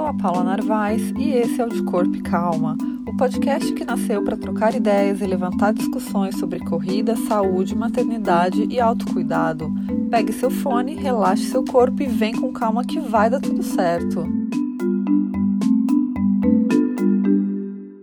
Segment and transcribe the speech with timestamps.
[0.00, 2.74] sou a Paula Narvaez e esse é o De Corpo e Calma,
[3.06, 8.80] o podcast que nasceu para trocar ideias e levantar discussões sobre corrida, saúde, maternidade e
[8.80, 9.70] autocuidado.
[10.10, 14.26] Pegue seu fone, relaxe seu corpo e vem com calma que vai dar tudo certo.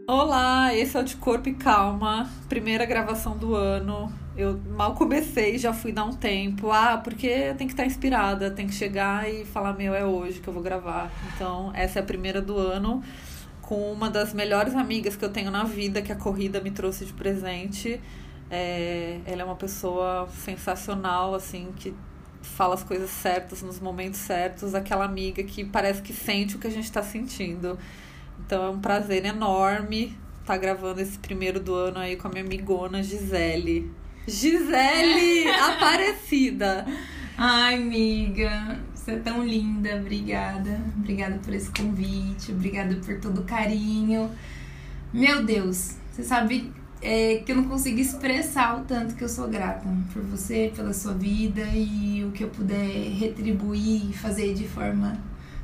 [0.07, 4.26] Olá, esse é o De Corpo e Calma, primeira gravação do ano.
[4.37, 6.71] Eu mal comecei, já fui dar um tempo.
[6.71, 10.47] Ah, porque tem que estar inspirada, tem que chegar e falar: meu, é hoje que
[10.47, 11.11] eu vou gravar.
[11.33, 13.03] Então, essa é a primeira do ano,
[13.63, 17.03] com uma das melhores amigas que eu tenho na vida, que a corrida me trouxe
[17.03, 17.99] de presente.
[18.49, 21.93] É, ela é uma pessoa sensacional, assim, que
[22.41, 26.67] fala as coisas certas nos momentos certos, aquela amiga que parece que sente o que
[26.67, 27.77] a gente está sentindo.
[28.39, 32.31] Então é um prazer enorme estar tá gravando esse primeiro do ano aí com a
[32.31, 33.91] minha amigona Gisele.
[34.27, 36.85] Gisele Aparecida.
[37.37, 40.81] Ai, amiga, você é tão linda, obrigada.
[40.97, 44.29] Obrigada por esse convite, obrigada por todo o carinho.
[45.13, 49.47] Meu Deus, você sabe é, que eu não consigo expressar o tanto que eu sou
[49.47, 54.67] grata por você, pela sua vida e o que eu puder retribuir e fazer de
[54.67, 55.17] forma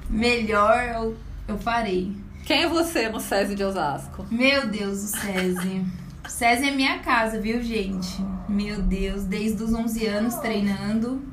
[0.10, 2.16] melhor, eu, eu farei.
[2.46, 4.26] Quem é você no SESI de Osasco?
[4.32, 5.86] Meu Deus, o SESI.
[6.28, 8.24] SESI é minha casa, viu, gente?
[8.54, 11.24] Meu Deus, desde os 11 anos treinando,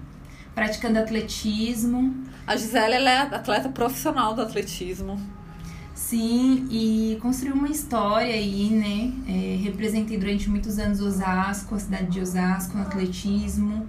[0.54, 2.14] praticando atletismo.
[2.46, 5.20] A Gisele ela é atleta profissional do atletismo.
[5.94, 9.12] Sim, e construiu uma história aí, né?
[9.28, 13.86] É, representei durante muitos anos Osasco, a cidade de Osasco, no atletismo.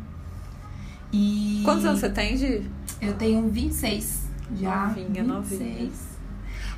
[1.14, 1.62] E...
[1.64, 2.70] Quantos anos você tem, de?
[3.02, 4.28] Eu tenho 26
[4.60, 4.88] já.
[4.88, 5.28] Novinha, 26.
[5.28, 5.92] novinha.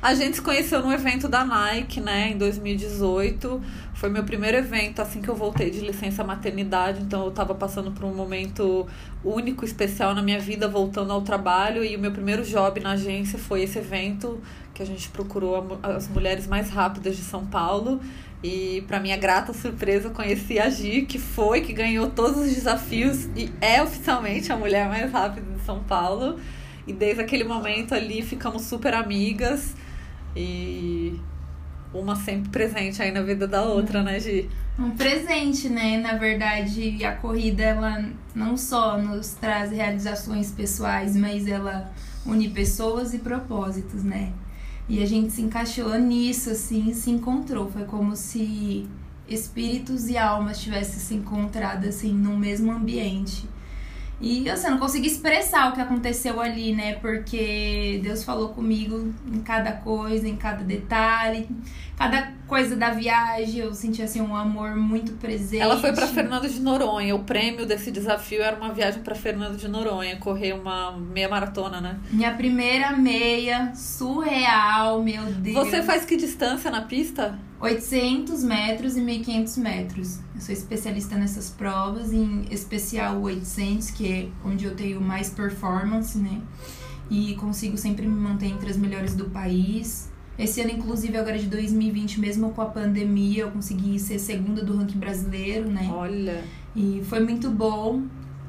[0.04, 3.60] A gente se conheceu no evento da Nike, né, em 2018.
[3.94, 7.92] Foi meu primeiro evento assim que eu voltei de licença maternidade, então eu estava passando
[7.92, 8.86] por um momento
[9.24, 11.84] único, especial na minha vida, voltando ao trabalho.
[11.84, 14.42] E o meu primeiro job na agência foi esse evento
[14.74, 18.00] que a gente procurou as mulheres mais rápidas de São Paulo.
[18.42, 23.26] E para minha grata surpresa, conheci a Gi, que foi, que ganhou todos os desafios
[23.36, 26.38] e é oficialmente a mulher mais rápida de São Paulo.
[26.86, 29.74] E desde aquele momento ali ficamos super amigas.
[30.36, 31.18] E
[31.94, 34.50] uma sempre presente aí na vida da outra, né, Gi?
[34.78, 35.98] Um presente, né?
[35.98, 41.92] Na verdade, a corrida ela não só nos traz realizações pessoais, mas ela
[42.26, 44.32] une pessoas e propósitos, né?
[44.88, 47.70] E a gente se encaixou nisso, assim, se encontrou.
[47.70, 48.86] Foi como se
[49.28, 53.48] espíritos e almas tivessem se encontrado, assim, no mesmo ambiente.
[54.24, 56.94] E assim, eu não consegui expressar o que aconteceu ali, né?
[56.94, 61.46] Porque Deus falou comigo em cada coisa, em cada detalhe,
[61.96, 63.60] cada coisa da viagem.
[63.60, 65.62] Eu senti assim um amor muito presente.
[65.62, 67.14] Ela foi para Fernando de Noronha.
[67.14, 71.80] O prêmio desse desafio era uma viagem para Fernando de Noronha, correr uma meia maratona,
[71.80, 71.98] né?
[72.10, 75.56] Minha primeira meia surreal, meu Deus.
[75.56, 77.38] Você faz que distância na pista?
[77.60, 80.18] 800 metros e 1500 metros.
[80.34, 85.30] Eu sou especialista nessas provas, em especial o 800, que é onde eu tenho mais
[85.30, 86.42] performance, né?
[87.10, 90.12] E consigo sempre me manter entre as melhores do país.
[90.38, 94.76] Esse ano, inclusive, agora de 2020, mesmo com a pandemia, eu consegui ser segunda do
[94.76, 95.88] ranking brasileiro, né?
[95.92, 96.42] Olha!
[96.74, 98.02] E foi muito bom.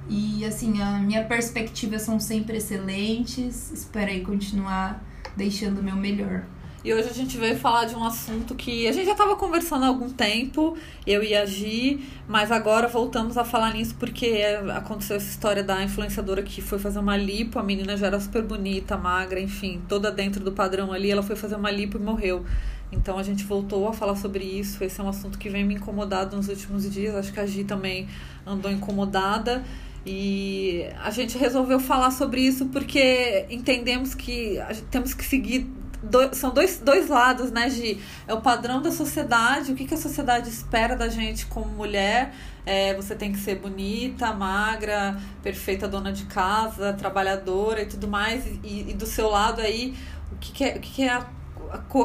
[0.10, 3.72] E, assim, a minha perspectiva são sempre excelentes.
[3.72, 5.04] Espero aí continuar
[5.36, 6.46] deixando o meu melhor.
[6.86, 9.86] E hoje a gente veio falar de um assunto que a gente já estava conversando
[9.86, 15.16] há algum tempo, eu e a Gi, mas agora voltamos a falar nisso porque aconteceu
[15.16, 18.96] essa história da influenciadora que foi fazer uma lipo, a menina já era super bonita,
[18.96, 22.46] magra, enfim, toda dentro do padrão ali, ela foi fazer uma lipo e morreu.
[22.92, 24.84] Então a gente voltou a falar sobre isso.
[24.84, 27.16] Esse é um assunto que vem me incomodado nos últimos dias.
[27.16, 28.08] Acho que a Gi também
[28.46, 29.64] andou incomodada.
[30.06, 34.60] E a gente resolveu falar sobre isso porque entendemos que
[34.92, 35.68] temos que seguir
[36.10, 38.02] do, são dois, dois lados, né, Gi?
[38.28, 42.34] É o padrão da sociedade, o que, que a sociedade espera da gente como mulher.
[42.66, 48.46] É, você tem que ser bonita, magra, perfeita dona de casa, trabalhadora e tudo mais.
[48.64, 49.96] E, e do seu lado aí,
[50.32, 51.28] o que, que, é, o que, que é a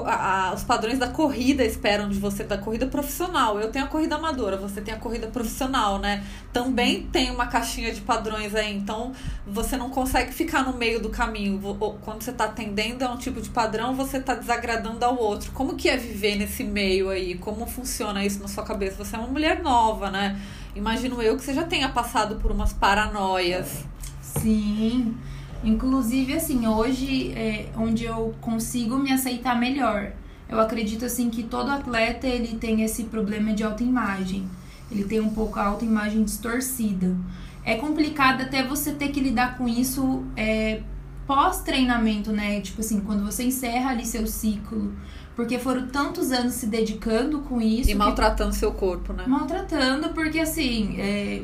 [0.06, 3.60] a, a, os padrões da corrida esperam de você, da corrida profissional.
[3.60, 6.24] Eu tenho a corrida amadora, você tem a corrida profissional, né?
[6.52, 9.12] Também tem uma caixinha de padrões aí, então
[9.46, 11.60] você não consegue ficar no meio do caminho.
[12.02, 15.52] Quando você está atendendo a um tipo de padrão, você está desagradando ao outro.
[15.52, 17.36] Como que é viver nesse meio aí?
[17.36, 19.04] Como funciona isso na sua cabeça?
[19.04, 20.40] Você é uma mulher nova, né?
[20.74, 23.84] Imagino eu que você já tenha passado por umas paranoias.
[24.22, 25.16] Sim.
[25.62, 30.12] Inclusive, assim, hoje é onde eu consigo me aceitar melhor.
[30.48, 34.48] Eu acredito, assim, que todo atleta, ele tem esse problema de autoimagem.
[34.90, 37.14] Ele tem um pouco a autoimagem distorcida.
[37.64, 40.80] É complicado até você ter que lidar com isso é,
[41.26, 42.60] pós-treinamento, né?
[42.60, 44.92] Tipo assim, quando você encerra ali seu ciclo.
[45.36, 47.88] Porque foram tantos anos se dedicando com isso.
[47.88, 49.24] E maltratando seu corpo, né?
[49.26, 51.42] Maltratando, porque assim, é...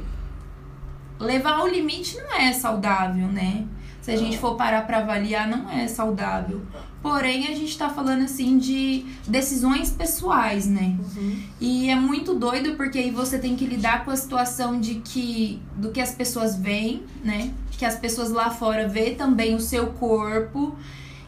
[1.20, 3.64] levar ao limite não é saudável, né?
[4.06, 6.62] Se a gente for parar para avaliar, não é saudável.
[7.02, 10.96] Porém, a gente tá falando assim de decisões pessoais, né?
[11.16, 11.42] Uhum.
[11.60, 15.60] E é muito doido porque aí você tem que lidar com a situação de que
[15.74, 17.52] do que as pessoas veem, né?
[17.72, 20.76] Que as pessoas lá fora vê também o seu corpo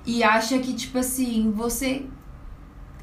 [0.07, 2.07] e acha que tipo assim, você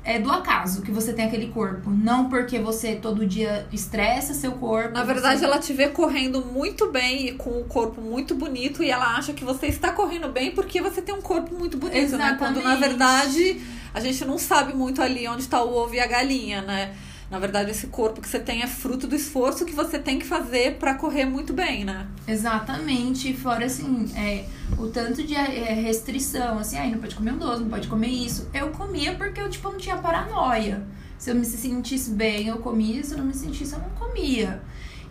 [0.06, 1.90] é do acaso que você tem aquele corpo.
[1.90, 4.94] Não porque você todo dia estressa seu corpo.
[4.94, 5.46] Na verdade, você...
[5.46, 9.34] ela te vê correndo muito bem e com o corpo muito bonito e ela acha
[9.34, 12.32] que você está correndo bem porque você tem um corpo muito bonito, Exatamente.
[12.32, 12.38] né?
[12.38, 13.60] Quando na verdade
[13.96, 16.94] a gente não sabe muito ali onde está o ovo e a galinha, né?
[17.30, 20.26] Na verdade, esse corpo que você tem é fruto do esforço que você tem que
[20.26, 22.08] fazer para correr muito bem, né?
[22.28, 23.34] Exatamente.
[23.34, 24.46] Fora, assim, é,
[24.78, 28.10] o tanto de é, restrição, assim, aí não pode comer um doce, não pode comer
[28.10, 28.48] isso.
[28.54, 30.86] Eu comia porque eu, tipo, não tinha paranoia.
[31.18, 33.04] Se eu me sentisse bem, eu comia.
[33.04, 34.62] Se eu não me sentisse, eu não comia.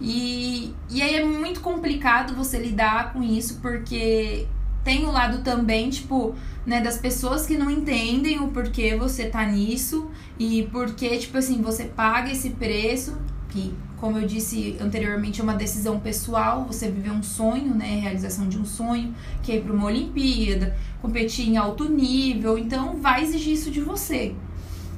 [0.01, 4.47] E, e aí é muito complicado você lidar com isso, porque
[4.85, 6.35] tem o lado também, tipo,
[6.67, 11.61] né, das pessoas que não entendem o porquê você tá nisso e porque, tipo assim,
[11.61, 13.17] você paga esse preço,
[13.51, 18.49] que, como eu disse anteriormente, é uma decisão pessoal, você viver um sonho, né, realização
[18.49, 23.23] de um sonho, que é ir pra uma Olimpíada, competir em alto nível, então vai
[23.23, 24.35] exigir isso de você.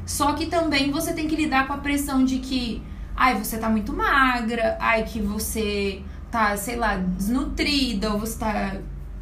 [0.07, 2.81] Só que também você tem que lidar com a pressão de que,
[3.15, 8.77] ai, você tá muito magra, ai, que você tá, sei lá, desnutrida, ou você tá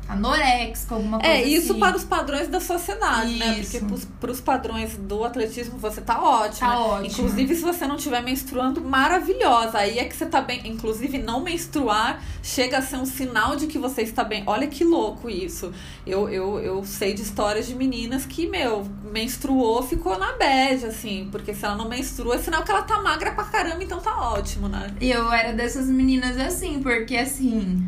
[0.09, 1.81] anorexica, alguma coisa É, isso assim.
[1.81, 3.39] para os padrões da sociedade, isso.
[3.39, 3.55] né?
[3.63, 6.71] Porque para os padrões do atletismo você tá ótima.
[6.71, 7.07] Tá ótima.
[7.07, 9.79] Inclusive, se você não estiver menstruando, maravilhosa.
[9.79, 10.61] Aí é que você tá bem.
[10.67, 14.43] Inclusive, não menstruar chega a ser um sinal de que você está bem.
[14.47, 15.73] Olha que louco isso.
[16.07, 21.29] Eu, eu, eu sei de histórias de meninas que, meu, menstruou, ficou na bad, assim.
[21.31, 24.15] Porque se ela não menstrua, é sinal que ela tá magra pra caramba, então tá
[24.33, 24.95] ótimo, né?
[25.01, 27.87] E eu era dessas meninas assim, porque assim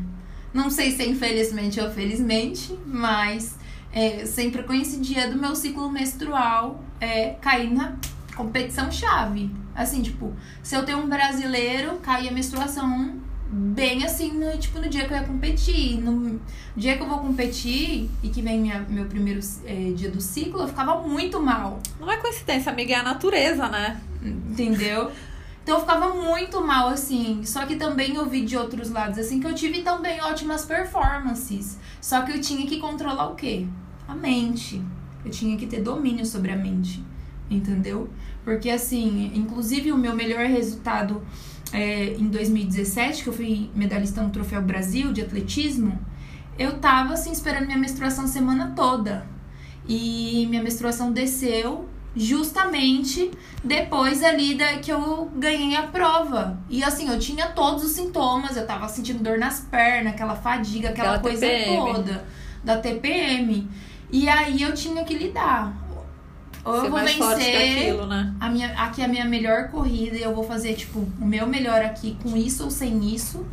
[0.56, 3.54] não sei se é infelizmente ou felizmente, mas
[3.92, 7.96] é, sempre coincidia do meu ciclo menstrual é, cair na
[8.34, 9.50] competição chave.
[9.74, 10.32] Assim, tipo,
[10.62, 15.12] se eu tenho um brasileiro, caía a menstruação bem assim, no, tipo, no dia que
[15.12, 16.00] eu ia competir.
[16.00, 16.40] No
[16.74, 20.62] dia que eu vou competir e que vem minha, meu primeiro é, dia do ciclo,
[20.62, 21.80] eu ficava muito mal.
[22.00, 24.00] Não é coincidência, amiga, é a natureza, né?
[24.22, 25.12] Entendeu?
[25.66, 27.44] Então eu ficava muito mal, assim.
[27.44, 31.76] Só que também eu vi de outros lados, assim, que eu tive também ótimas performances.
[32.00, 33.66] Só que eu tinha que controlar o quê?
[34.06, 34.80] A mente.
[35.24, 37.04] Eu tinha que ter domínio sobre a mente.
[37.50, 38.08] Entendeu?
[38.44, 41.20] Porque, assim, inclusive o meu melhor resultado
[41.72, 45.98] é, em 2017, que eu fui medalhista no Troféu Brasil de atletismo,
[46.56, 49.26] eu tava, assim, esperando minha menstruação semana toda.
[49.88, 53.30] E minha menstruação desceu justamente
[53.62, 56.58] depois ali da que eu ganhei a prova.
[56.68, 60.88] E assim, eu tinha todos os sintomas, eu tava sentindo dor nas pernas, aquela fadiga,
[60.88, 61.92] aquela, aquela coisa TPM.
[61.92, 62.24] toda
[62.64, 63.68] da TPM.
[64.10, 65.76] E aí eu tinha que lidar.
[66.64, 68.34] Ou eu vou vencer aquilo, né?
[68.40, 71.46] a minha, aqui é a minha melhor corrida e eu vou fazer, tipo, o meu
[71.46, 73.46] melhor aqui com isso ou sem isso.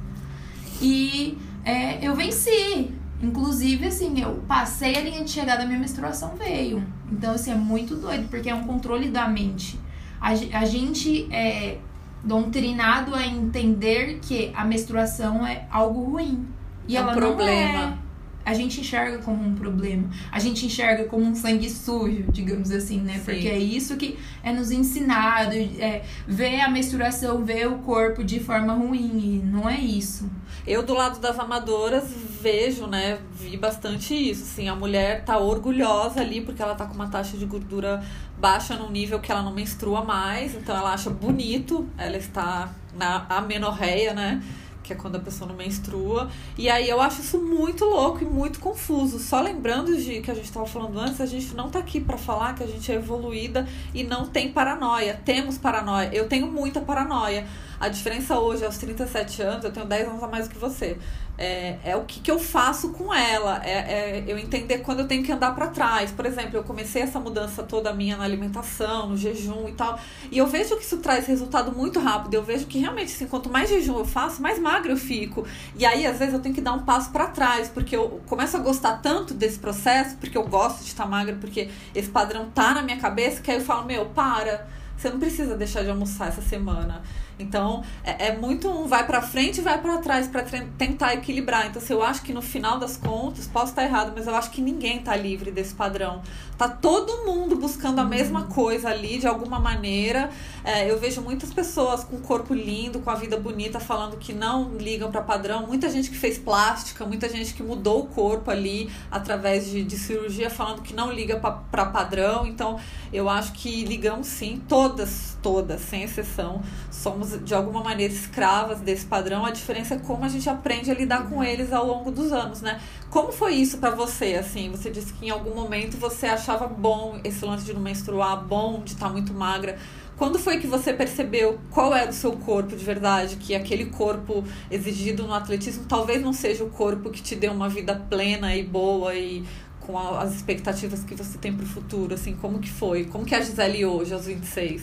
[0.82, 2.91] E é, eu venci.
[3.24, 6.84] Inclusive, assim, eu passei a linha de chegada, minha menstruação veio.
[7.10, 9.80] Então, assim, é muito doido, porque é um controle da mente.
[10.20, 11.77] A, a gente é
[12.24, 16.46] doutrinado a entender que a menstruação é algo ruim.
[16.88, 17.74] E é ela um problema.
[17.74, 18.02] não é
[18.45, 20.09] a gente enxerga como um problema.
[20.31, 23.13] A gente enxerga como um sangue sujo, digamos assim, né?
[23.13, 23.19] Sim.
[23.25, 28.39] Porque é isso que é nos ensinado, é, ver a menstruação, ver o corpo de
[28.39, 30.29] forma ruim, e não é isso.
[30.65, 32.05] Eu, do lado das amadoras,
[32.41, 33.19] vejo, né?
[33.38, 37.38] Vi bastante isso, assim, a mulher tá orgulhosa ali porque ela tá com uma taxa
[37.38, 38.03] de gordura
[38.38, 43.25] baixa num nível que ela não menstrua mais, então ela acha bonito, ela está na
[43.29, 44.41] amenorreia, né?
[44.84, 46.30] Que é quando a pessoa não menstrua.
[46.58, 49.18] E aí eu acho isso muito louco e muito confuso.
[49.18, 52.18] Só lembrando de que a gente estava falando antes, a gente não tá aqui para
[52.18, 55.20] falar que a gente é evoluída e não tem paranoia.
[55.25, 56.10] Temos paranoia.
[56.13, 57.48] Eu tenho muita paranoia.
[57.80, 60.98] A diferença hoje, aos 37 anos, eu tenho 10 anos a mais do que você.
[61.36, 63.60] É, é o que, que eu faço com ela.
[63.63, 66.12] É, é eu entender quando eu tenho que andar para trás.
[66.12, 70.00] Por exemplo, eu comecei essa mudança toda minha na alimentação, no jejum e tal.
[70.32, 72.36] E eu vejo que isso traz resultado muito rápido.
[72.36, 75.46] Eu vejo que realmente, assim, quanto mais jejum eu faço, mais magra eu fico.
[75.75, 78.56] E aí, às vezes, eu tenho que dar um passo para trás, porque eu começo
[78.56, 82.74] a gostar tanto desse processo, porque eu gosto de estar magra, porque esse padrão tá
[82.74, 84.68] na minha cabeça, que aí eu falo, meu, para.
[84.96, 87.02] Você não precisa deixar de almoçar essa semana.
[87.38, 90.44] Então, é, é muito um vai para frente e vai para trás para
[90.78, 91.68] tentar equilibrar.
[91.68, 94.52] Então, assim, eu acho que no final das contas, posso estar errado, mas eu acho
[94.52, 96.22] que ninguém tá livre desse padrão.
[96.57, 98.48] Tá todo mundo buscando a mesma uhum.
[98.48, 100.29] coisa ali, de alguma maneira.
[100.63, 104.75] É, eu vejo muitas pessoas com corpo lindo, com a vida bonita, falando que não
[104.77, 105.65] ligam para padrão.
[105.65, 109.98] Muita gente que fez plástica, muita gente que mudou o corpo ali através de, de
[109.98, 112.45] cirurgia, falando que não liga para padrão.
[112.45, 112.79] Então,
[113.12, 119.05] eu acho que ligamos sim, todas, todas, sem exceção, somos de alguma maneira escravas desse
[119.05, 119.45] padrão.
[119.45, 122.62] A diferença é como a gente aprende a lidar com eles ao longo dos anos,
[122.62, 122.79] né?
[123.10, 124.72] Como foi isso para você, assim?
[124.72, 128.81] Você disse que em algum momento você achava bom esse lance de não menstruar, bom
[128.83, 129.77] de estar tá muito magra.
[130.17, 133.38] Quando foi que você percebeu qual era o seu corpo de verdade?
[133.38, 137.67] Que aquele corpo exigido no atletismo talvez não seja o corpo que te deu uma
[137.67, 139.43] vida plena e boa e
[139.79, 143.05] com as expectativas que você tem para o futuro, assim, como que foi?
[143.05, 144.81] Como que é a Gisele hoje, aos 26?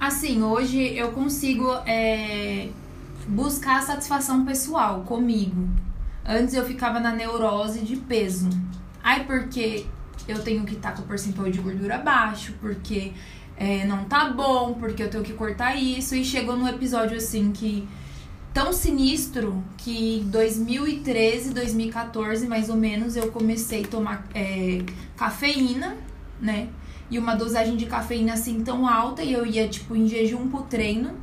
[0.00, 2.68] Assim, hoje eu consigo é,
[3.28, 5.68] buscar satisfação pessoal comigo.
[6.26, 8.48] Antes eu ficava na neurose de peso.
[9.04, 9.86] Ai, porque
[10.30, 13.12] eu tenho que estar tá com o percentual de gordura baixo, porque
[13.56, 16.14] é, não tá bom, porque eu tenho que cortar isso.
[16.14, 17.86] E chegou num episódio assim que
[18.52, 24.82] tão sinistro que 2013, 2014, mais ou menos, eu comecei a tomar é,
[25.16, 25.96] cafeína,
[26.40, 26.68] né?
[27.10, 30.62] E uma dosagem de cafeína assim tão alta e eu ia tipo em jejum pro
[30.62, 31.14] treino.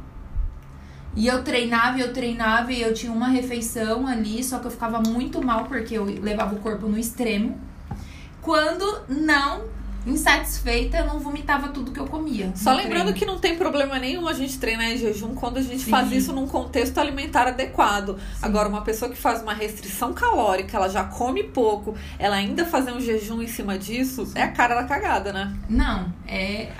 [1.16, 5.02] E eu treinava, eu treinava e eu tinha uma refeição ali, só que eu ficava
[5.02, 7.58] muito mal porque eu levava o corpo no extremo.
[8.48, 9.66] Quando não
[10.06, 12.54] insatisfeita, eu não vomitava tudo que eu comia.
[12.56, 13.20] Só lembrando treino.
[13.20, 15.92] que não tem problema nenhum a gente treinar em jejum quando a gente Sim.
[15.92, 18.18] faz isso num contexto alimentar adequado.
[18.18, 18.38] Sim.
[18.42, 22.94] Agora, uma pessoa que faz uma restrição calórica, ela já come pouco, ela ainda fazer
[22.94, 24.40] um jejum em cima disso, Sim.
[24.40, 25.54] é a cara da cagada, né?
[25.68, 26.72] Não, é.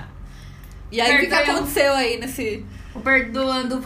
[0.90, 2.64] E aí, o que, que aconteceu aí nesse
[3.02, 3.80] perdoando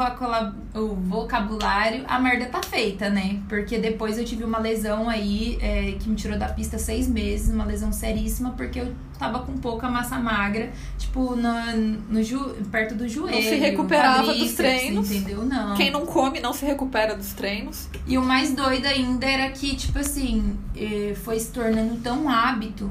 [0.74, 3.40] o vocabulário, a merda tá feita, né?
[3.48, 7.52] Porque depois eu tive uma lesão aí é, que me tirou da pista seis meses,
[7.52, 12.94] uma lesão seríssima, porque eu tava com pouca massa magra, tipo, na, no ju, perto
[12.94, 13.34] do joelho.
[13.34, 15.10] Não se recuperava dos treinos.
[15.10, 15.44] Entendeu?
[15.44, 15.74] Não.
[15.74, 17.88] Quem não come não se recupera dos treinos.
[18.06, 22.90] E o mais doido ainda era que, tipo assim, é, foi se tornando tão hábito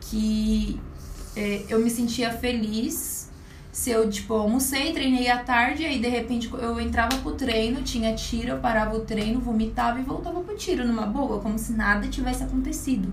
[0.00, 0.78] que
[1.34, 3.25] é, eu me sentia feliz
[3.76, 8.14] se eu, tipo, almocei, treinei à tarde, aí de repente eu entrava pro treino, tinha
[8.14, 12.08] tiro, eu parava o treino, vomitava e voltava pro tiro numa boa, como se nada
[12.08, 13.12] tivesse acontecido.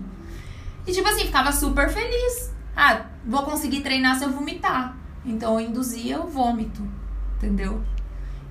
[0.86, 2.50] E tipo assim, ficava super feliz.
[2.74, 4.96] Ah, vou conseguir treinar se eu vomitar.
[5.22, 6.80] Então eu induzia o vômito,
[7.36, 7.82] entendeu?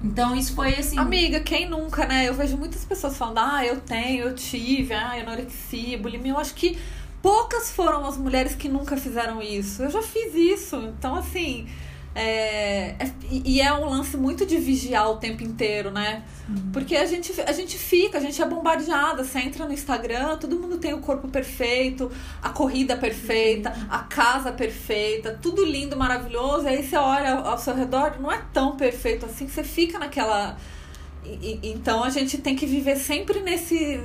[0.03, 0.99] Então isso foi assim.
[0.99, 2.29] Amiga, quem nunca, né?
[2.29, 6.33] Eu vejo muitas pessoas falando, ah, eu tenho, eu tive, ah, anorexia, bulimia.
[6.33, 6.77] Eu acho que
[7.23, 9.81] poucas foram as mulheres que nunca fizeram isso.
[9.81, 10.75] Eu já fiz isso.
[10.75, 11.67] Então, assim,
[12.15, 16.23] é, é, e é um lance muito de vigiar o tempo inteiro, né?
[16.45, 16.69] Sim.
[16.71, 19.23] Porque a gente, a gente fica, a gente é bombardeada.
[19.23, 24.51] Você entra no Instagram, todo mundo tem o corpo perfeito, a corrida perfeita, a casa
[24.51, 26.65] perfeita, tudo lindo, maravilhoso.
[26.65, 30.55] E aí você olha ao seu redor, não é tão perfeito assim, você fica naquela.
[31.25, 33.99] E, então a gente tem que viver sempre nesse,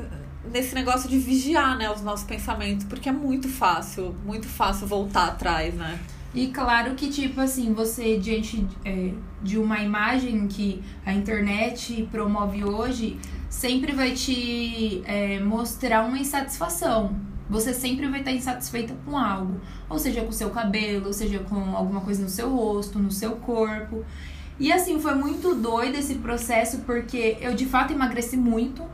[0.50, 5.26] nesse negócio de vigiar né, os nossos pensamentos, porque é muito fácil, muito fácil voltar
[5.26, 5.98] atrás, né?
[6.34, 12.64] E claro que, tipo assim, você diante é, de uma imagem que a internet promove
[12.64, 13.18] hoje,
[13.48, 17.16] sempre vai te é, mostrar uma insatisfação.
[17.48, 19.58] Você sempre vai estar insatisfeita com algo.
[19.88, 23.10] Ou seja, com o seu cabelo, ou seja, com alguma coisa no seu rosto, no
[23.10, 24.04] seu corpo.
[24.60, 28.84] E assim, foi muito doido esse processo, porque eu de fato emagreci muito.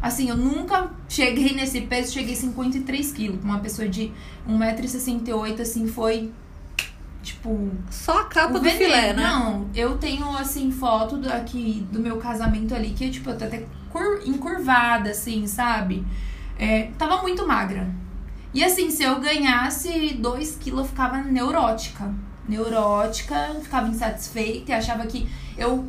[0.00, 3.44] Assim, eu nunca cheguei nesse peso, cheguei 53 quilos.
[3.44, 4.10] Uma pessoa de
[4.48, 6.32] 1,68m, assim, foi
[7.22, 7.70] Tipo.
[7.90, 8.78] Só a capa do veneno.
[8.78, 9.22] filé, né?
[9.22, 13.44] Não, eu tenho, assim, foto do, aqui do meu casamento ali, que, tipo, eu tô
[13.44, 16.04] até cur, encurvada, assim, sabe?
[16.58, 17.88] É, tava muito magra.
[18.52, 22.12] E assim, se eu ganhasse 2 quilos, eu ficava neurótica.
[22.48, 25.86] Neurótica, ficava insatisfeita e achava que eu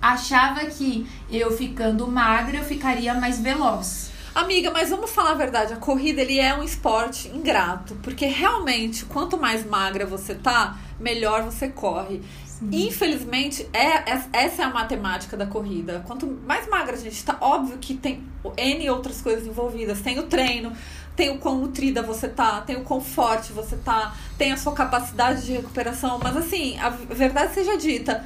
[0.00, 4.11] achava que eu ficando magra eu ficaria mais veloz.
[4.34, 9.04] Amiga, mas vamos falar a verdade, a corrida ele é um esporte ingrato, porque realmente
[9.04, 12.22] quanto mais magra você tá, melhor você corre.
[12.46, 12.68] Sim.
[12.72, 16.02] Infelizmente, é, é, essa é a matemática da corrida.
[16.06, 18.22] Quanto mais magra a gente tá, óbvio que tem
[18.56, 20.00] N outras coisas envolvidas.
[20.00, 20.72] Tem o treino,
[21.14, 24.72] tem o quão nutrida você tá, tem o quão forte você tá, tem a sua
[24.72, 26.18] capacidade de recuperação.
[26.22, 28.24] Mas assim, a verdade seja dita,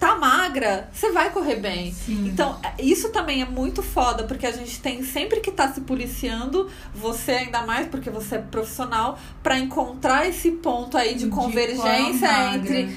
[0.00, 1.92] tá magra, você vai correr bem.
[1.92, 2.26] Sim.
[2.26, 5.82] Então, isso também é muito foda, porque a gente tem sempre que estar tá se
[5.82, 11.30] policiando, você ainda mais porque você é profissional, para encontrar esse ponto aí de, de
[11.30, 12.96] convergência entre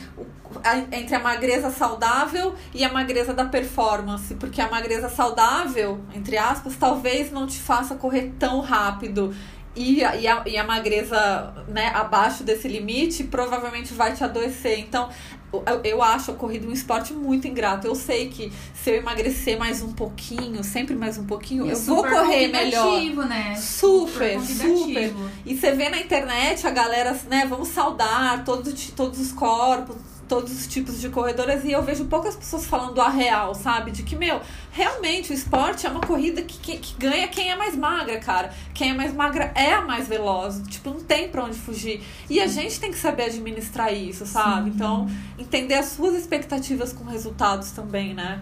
[0.91, 6.75] entre a magreza saudável e a magreza da performance, porque a magreza saudável, entre aspas,
[6.75, 9.33] talvez não te faça correr tão rápido
[9.75, 14.79] e a, e a, e a magreza né, abaixo desse limite provavelmente vai te adoecer.
[14.79, 15.09] Então,
[15.51, 17.85] eu, eu acho a corrida um esporte muito ingrato.
[17.87, 21.77] Eu sei que se eu emagrecer mais um pouquinho, sempre mais um pouquinho, E eu
[21.77, 23.27] vou super correr melhor.
[23.27, 23.55] né?
[23.55, 24.77] Super, convidativo.
[24.77, 25.13] super.
[25.45, 29.95] E você vê na internet a galera, né, vamos saudar todos, todos os corpos,
[30.33, 33.91] todos os tipos de corredoras, e eu vejo poucas pessoas falando a real, sabe?
[33.91, 37.55] De que, meu, realmente o esporte é uma corrida que, que, que ganha quem é
[37.55, 38.51] mais magra, cara.
[38.73, 40.59] Quem é mais magra é a mais veloz.
[40.67, 42.01] Tipo, não tem pra onde fugir.
[42.27, 44.71] E a gente tem que saber administrar isso, sabe?
[44.71, 48.41] Então, entender as suas expectativas com resultados também, né?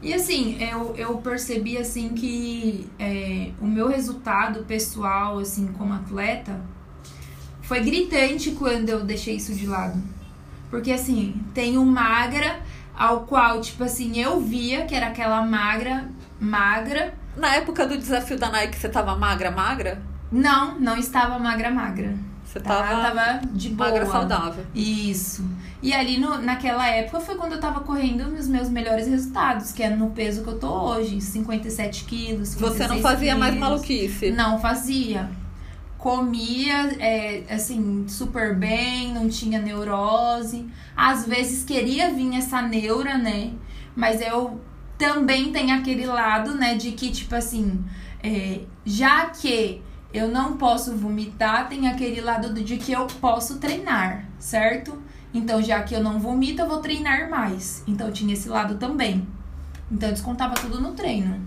[0.00, 6.58] E assim, eu, eu percebi assim que é, o meu resultado pessoal, assim, como atleta,
[7.60, 10.15] foi gritante quando eu deixei isso de lado.
[10.70, 12.60] Porque assim, tem um magra
[12.96, 16.08] ao qual, tipo assim, eu via que era aquela magra,
[16.40, 17.14] magra.
[17.36, 20.00] Na época do desafio da Nike, você tava magra, magra?
[20.32, 22.14] Não, não estava magra, magra.
[22.44, 22.82] Você Tá?
[22.82, 23.90] tava, Tava de boa.
[23.90, 24.64] magra saudável.
[24.74, 25.44] Isso.
[25.82, 29.82] E ali no, naquela época foi quando eu tava correndo os meus melhores resultados, que
[29.82, 32.54] é no peso que eu tô hoje, 57 quilos.
[32.54, 33.68] Você não 56 fazia mais quilos.
[33.68, 34.30] maluquice.
[34.30, 35.28] Não fazia.
[35.98, 40.68] Comia, é, assim, super bem, não tinha neurose.
[40.96, 43.52] Às vezes queria vir essa neura, né?
[43.94, 44.60] Mas eu
[44.98, 47.84] também tenho aquele lado, né, de que, tipo assim,
[48.22, 53.58] é, já que eu não posso vomitar, tem aquele lado do- de que eu posso
[53.58, 55.02] treinar, certo?
[55.34, 57.82] Então, já que eu não vomito, eu vou treinar mais.
[57.86, 59.26] Então, tinha esse lado também.
[59.90, 61.40] Então, eu descontava tudo no treino.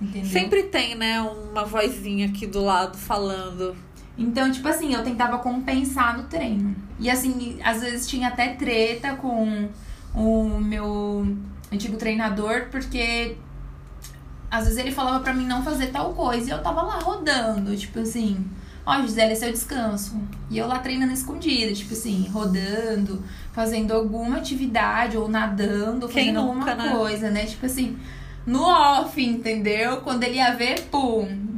[0.00, 0.30] Entendeu?
[0.30, 3.76] Sempre tem, né, uma vozinha aqui do lado falando.
[4.16, 6.74] Então, tipo assim, eu tentava compensar no treino.
[6.98, 9.68] E assim, às vezes tinha até treta com
[10.14, 11.36] o meu
[11.72, 13.36] antigo treinador, porque
[14.50, 17.76] às vezes ele falava pra mim não fazer tal coisa e eu tava lá rodando,
[17.76, 18.44] tipo assim,
[18.84, 20.20] ó, Gisele, esse é o descanso.
[20.50, 26.46] E eu lá treinando escondida, tipo assim, rodando, fazendo alguma atividade ou nadando, Quem fazendo
[26.46, 26.96] nunca, alguma né?
[26.96, 27.44] coisa, né?
[27.44, 27.96] Tipo assim,
[28.48, 29.98] no off, entendeu?
[29.98, 31.48] Quando ele ia ver, pum,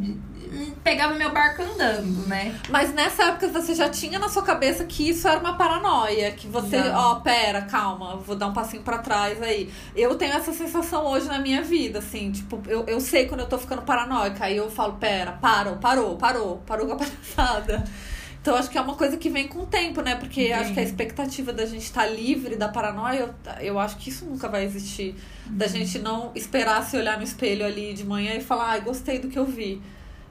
[0.82, 2.58] pegava meu barco andando, né?
[2.68, 6.48] Mas nessa época você já tinha na sua cabeça que isso era uma paranoia, que
[6.48, 9.72] você, ó, pera, calma, vou dar um passinho pra trás aí.
[9.94, 13.46] Eu tenho essa sensação hoje na minha vida, assim, tipo, eu, eu sei quando eu
[13.46, 17.84] tô ficando paranoica, aí eu falo, pera, parou, parou, parou, parou com a palhaçada.
[18.40, 20.14] Então acho que é uma coisa que vem com o tempo, né?
[20.14, 24.08] Porque acho que a expectativa da gente estar livre da paranoia, eu, eu acho que
[24.08, 25.14] isso nunca vai existir.
[25.46, 29.18] Da gente não esperar se olhar no espelho ali de manhã e falar, ai, gostei
[29.18, 29.82] do que eu vi.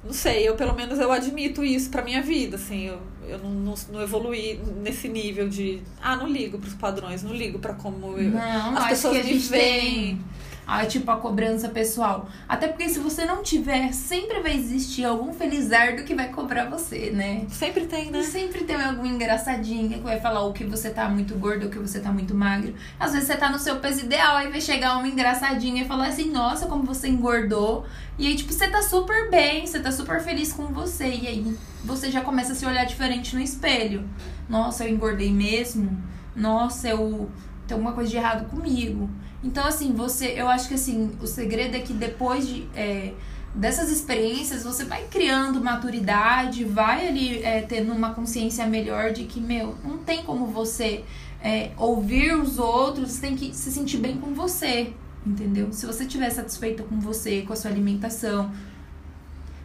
[0.04, 3.52] Não sei, eu pelo menos eu admito isso pra minha vida, assim, eu, eu não,
[3.52, 8.18] não, não evoluí nesse nível de, ah, não ligo pros padrões, não ligo pra como
[8.18, 9.82] eu, Não, as pessoas me veem.
[10.16, 10.22] tem
[10.70, 12.30] a, tipo, a cobrança pessoal.
[12.48, 17.10] Até porque se você não tiver, sempre vai existir algum felizardo que vai cobrar você,
[17.10, 17.48] né?
[17.50, 18.20] Sempre tem, né?
[18.20, 21.72] E sempre tem algum engraçadinho que vai falar o que você tá muito gordo ou
[21.72, 22.76] que você tá muito magro.
[23.00, 26.10] Às vezes você tá no seu peso ideal, aí vai chegar uma engraçadinha e falar
[26.10, 27.88] assim, nossa, como você engordou.
[28.20, 31.08] E aí, tipo, você tá super bem, você tá super feliz com você.
[31.08, 34.08] E aí você já começa a se olhar diferente no espelho.
[34.48, 35.98] Nossa, eu engordei mesmo.
[36.36, 37.28] Nossa, eu
[37.66, 39.10] tem alguma coisa de errado comigo.
[39.44, 40.34] Então, assim, você.
[40.36, 42.68] Eu acho que assim, o segredo é que depois de.
[42.76, 43.14] é,
[43.54, 49.40] dessas experiências, você vai criando maturidade, vai ali é, tendo uma consciência melhor de que,
[49.40, 51.04] meu, não tem como você
[51.44, 54.94] é, ouvir os outros, você tem que se sentir bem com você,
[55.26, 55.72] entendeu?
[55.72, 58.52] Se você estiver satisfeita com você, com a sua alimentação,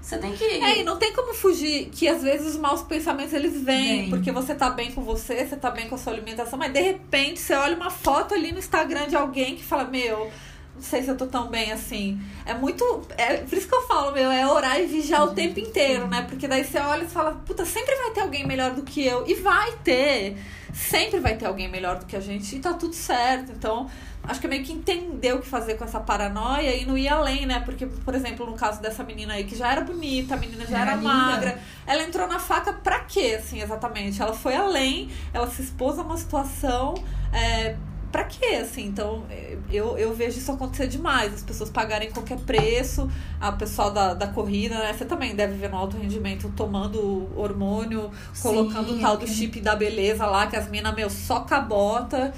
[0.05, 0.45] você tem que.
[0.45, 4.11] É, e não tem como fugir que às vezes os maus pensamentos eles vêm, Vem.
[4.11, 6.81] porque você tá bem com você, você tá bem com a sua alimentação, mas de
[6.81, 10.31] repente você olha uma foto ali no Instagram de alguém que fala, meu,
[10.75, 12.21] não sei se eu tô tão bem assim.
[12.45, 12.85] É muito.
[13.17, 16.27] É, por isso que eu falo, meu, é orar e vigiar o tempo inteiro, né?
[16.29, 19.27] Porque daí você olha e fala, puta, sempre vai ter alguém melhor do que eu.
[19.27, 20.37] E vai ter.
[20.75, 23.53] Sempre vai ter alguém melhor do que a gente e tá tudo certo.
[23.53, 23.89] Então,
[24.27, 27.09] acho que é meio que entender o que fazer com essa paranoia e não ir
[27.09, 27.61] além, né?
[27.61, 30.79] Porque, por exemplo, no caso dessa menina aí que já era bonita, a menina já
[30.81, 31.13] Era era, linda.
[31.15, 34.21] magra, ela entrou na faca pra quê, assim, exatamente?
[34.21, 36.95] Ela foi além, ela se expôs a uma situação.
[37.33, 37.77] É,
[38.13, 38.85] Pra quê, assim?
[38.87, 39.25] Então,
[39.73, 41.35] eu, eu vejo isso acontecer demais.
[41.35, 43.11] As pessoas pagarem qualquer preço.
[43.41, 44.93] A pessoal da, da corrida, né?
[44.97, 49.37] Você também deve ver no alto rendimento tomando hormônio, colocando Sim, o tal do aquele-
[49.37, 52.33] chip da beleza lá, que as minas, meu, só cabota.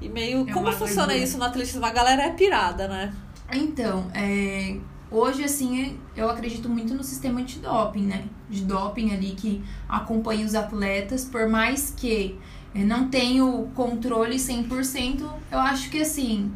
[0.00, 0.48] E meio.
[0.48, 1.84] É como funciona isso no atletismo?
[1.84, 3.14] A galera é pirada, né?
[3.52, 4.76] Então, é,
[5.10, 8.24] Hoje, assim, eu acredito muito no sistema antidoping, né?
[8.48, 12.38] De doping ali que acompanha os atletas, por mais que
[12.74, 16.52] eu não tenha o controle 100%, eu acho que, assim,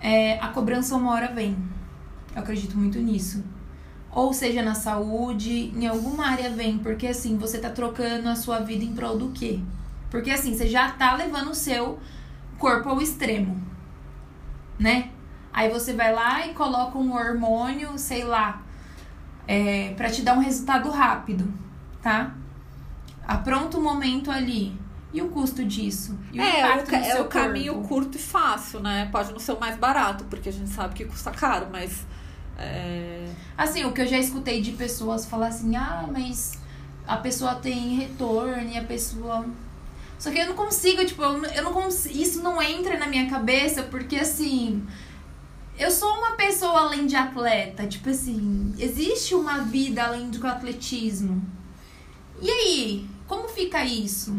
[0.00, 1.56] é, a cobrança uma hora vem.
[2.34, 3.44] Eu acredito muito nisso.
[4.10, 8.58] Ou seja, na saúde, em alguma área vem, porque, assim, você tá trocando a sua
[8.58, 9.60] vida em prol do quê?
[10.10, 12.00] Porque, assim, você já tá levando o seu
[12.58, 13.60] corpo ao extremo,
[14.78, 15.10] né?
[15.52, 18.62] Aí você vai lá e coloca um hormônio, sei lá,
[19.48, 21.52] é, para te dar um resultado rápido,
[22.02, 22.34] tá?
[23.26, 24.78] Apronta o momento ali.
[25.12, 26.18] E o custo disso?
[26.32, 29.08] E o é, o, é o caminho curto e fácil, né?
[29.10, 32.06] Pode não ser o mais barato, porque a gente sabe que custa caro, mas.
[32.58, 33.26] É...
[33.56, 36.58] Assim, o que eu já escutei de pessoas falar assim, ah, mas
[37.06, 39.46] a pessoa tem retorno e a pessoa.
[40.18, 42.16] Só que eu não consigo, tipo, eu não consigo.
[42.18, 44.86] Isso não entra na minha cabeça, porque assim
[45.78, 47.86] eu sou uma pessoa além de atleta.
[47.86, 51.42] Tipo assim, existe uma vida além do atletismo.
[52.40, 54.34] E aí, como fica isso?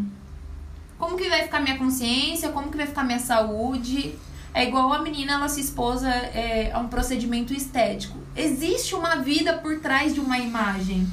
[0.97, 2.49] Como que vai ficar minha consciência?
[2.49, 4.15] Como que vai ficar minha saúde?
[4.51, 8.17] É igual a menina, ela se esposa é, a um procedimento estético.
[8.35, 11.07] Existe uma vida por trás de uma imagem.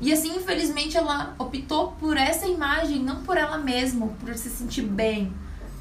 [0.00, 4.82] E assim, infelizmente, ela optou por essa imagem, não por ela mesma, por se sentir
[4.82, 5.32] bem.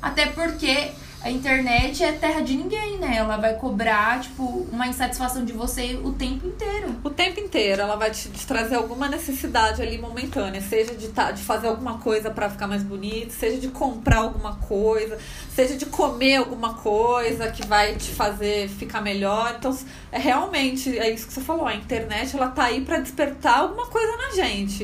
[0.02, 0.92] Até porque
[1.26, 3.16] a internet é terra de ninguém, né?
[3.18, 6.96] Ela vai cobrar, tipo, uma insatisfação de você o tempo inteiro.
[7.04, 7.82] O tempo inteiro.
[7.82, 10.62] Ela vai te, trazer alguma necessidade ali momentânea.
[10.62, 14.58] Seja de, tá, de fazer alguma coisa para ficar mais bonito, seja de comprar alguma
[14.58, 15.18] coisa,
[15.50, 19.56] seja de comer alguma coisa que vai te fazer ficar melhor.
[19.58, 19.76] Então,
[20.12, 21.66] é realmente, é isso que você falou.
[21.66, 24.84] A internet, ela tá aí para despertar alguma coisa na gente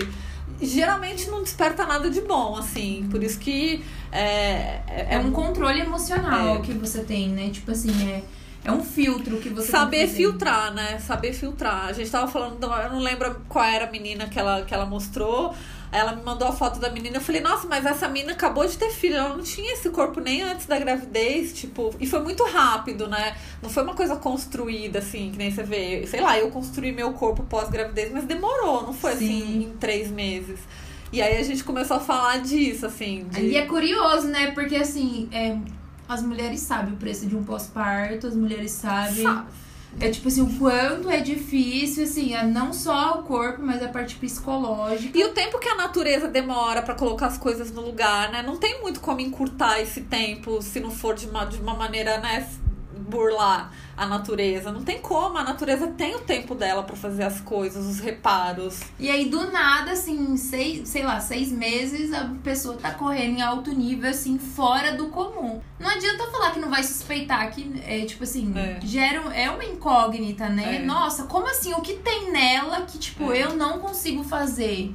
[0.62, 3.08] geralmente não desperta nada de bom, assim.
[3.10, 6.62] Por isso que é, é, é um controle emocional é.
[6.62, 7.50] que você tem, né?
[7.50, 8.24] Tipo assim, é.
[8.63, 11.00] É um filtro que você Saber filtrar, né?
[11.00, 11.88] Saber filtrar.
[11.88, 14.86] A gente tava falando, eu não lembro qual era a menina que ela, que ela
[14.86, 15.56] mostrou.
[15.91, 17.17] Ela me mandou a foto da menina.
[17.17, 19.15] Eu falei, nossa, mas essa menina acabou de ter filho.
[19.15, 21.54] Ela não tinha esse corpo nem antes da gravidez.
[21.54, 23.36] Tipo, e foi muito rápido, né?
[23.62, 26.08] Não foi uma coisa construída, assim, que nem você vê.
[26.08, 29.41] Sei lá, eu construí meu corpo pós-gravidez, mas demorou, não foi assim, Sim.
[29.41, 30.60] assim em três meses.
[31.12, 33.25] E aí a gente começou a falar disso, assim.
[33.30, 33.41] De...
[33.41, 34.51] E é curioso, né?
[34.51, 35.58] Porque assim, é,
[36.08, 39.23] as mulheres sabem o preço de um pós-parto, as mulheres sabem.
[39.23, 39.47] Sabe.
[39.99, 43.88] É tipo assim, o quanto é difícil, assim, é não só o corpo, mas a
[43.88, 45.17] parte psicológica.
[45.17, 48.41] E o tempo que a natureza demora para colocar as coisas no lugar, né?
[48.41, 52.19] Não tem muito como encurtar esse tempo se não for de uma, de uma maneira,
[52.19, 52.47] né,
[52.97, 54.71] burlar a natureza.
[54.71, 58.82] Não tem como, a natureza tem o tempo dela para fazer as coisas, os reparos.
[58.99, 63.41] E aí, do nada, assim, seis, sei lá, seis meses, a pessoa tá correndo em
[63.41, 65.62] alto nível, assim, fora do comum.
[65.80, 68.80] Não adianta falar que não vai suspeitar, que é tipo assim, é.
[68.84, 70.77] gera, é uma incógnita, né?
[70.77, 70.86] É.
[70.86, 71.73] Nossa, como assim?
[71.73, 73.43] O que tem nela que, tipo, é.
[73.43, 74.93] eu não consigo fazer?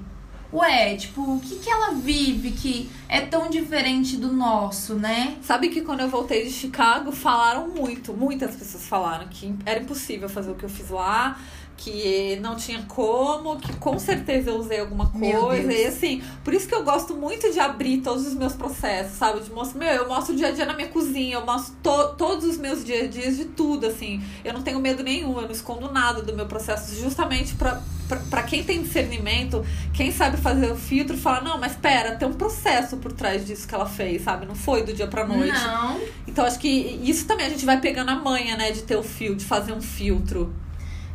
[0.52, 5.36] Ué, tipo, o que, que ela vive que é tão diferente do nosso, né?
[5.42, 10.28] Sabe que quando eu voltei de Chicago, falaram muito, muitas pessoas falaram que era impossível
[10.28, 11.38] fazer o que eu fiz lá,
[11.76, 15.72] que não tinha como, que com certeza eu usei alguma coisa.
[15.72, 19.40] E assim, por isso que eu gosto muito de abrir todos os meus processos, sabe?
[19.40, 22.14] De mostrar, meu, eu mostro o dia a dia na minha cozinha, eu mostro to
[22.16, 24.22] todos os meus dia a dias de tudo, assim.
[24.44, 27.82] Eu não tenho medo nenhum, eu não escondo nada do meu processo, justamente pra,
[28.30, 32.32] pra quem tem discernimento, quem sabe fazer o filtro, fala, não, mas pera, tem um
[32.32, 34.46] processo por trás disso que ela fez, sabe?
[34.46, 35.52] Não foi do dia pra noite.
[35.52, 36.00] Não.
[36.26, 39.02] Então acho que isso também a gente vai pegando a manha, né, de ter o
[39.02, 40.52] fio, de fazer um filtro.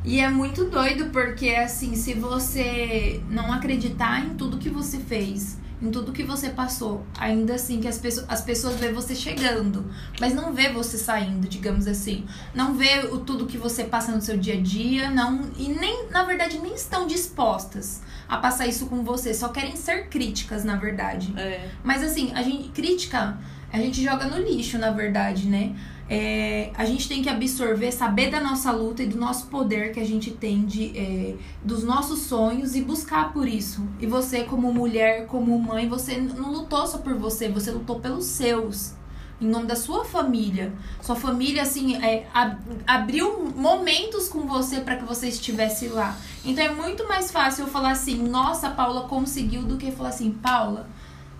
[0.03, 5.59] E é muito doido porque, assim, se você não acreditar em tudo que você fez,
[5.81, 9.85] em tudo que você passou, ainda assim que as pessoas, as pessoas vê você chegando,
[10.19, 12.25] mas não vê você saindo, digamos assim.
[12.53, 16.07] Não vê o tudo que você passa no seu dia a dia, não e nem,
[16.09, 20.75] na verdade, nem estão dispostas a passar isso com você, só querem ser críticas, na
[20.75, 21.33] verdade.
[21.35, 21.69] É.
[21.83, 23.37] Mas assim, a gente crítica,
[23.73, 25.75] a gente joga no lixo, na verdade, né?
[26.13, 29.99] É, a gente tem que absorver, saber da nossa luta e do nosso poder que
[30.01, 33.87] a gente tem de, é, dos nossos sonhos e buscar por isso.
[33.97, 38.25] E você, como mulher, como mãe, você não lutou só por você, você lutou pelos
[38.25, 38.91] seus.
[39.39, 40.73] Em nome da sua família.
[41.01, 46.17] Sua família, assim, é, ab abriu momentos com você para que você estivesse lá.
[46.43, 50.29] Então é muito mais fácil eu falar assim, nossa, Paula conseguiu, do que falar assim,
[50.29, 50.89] Paula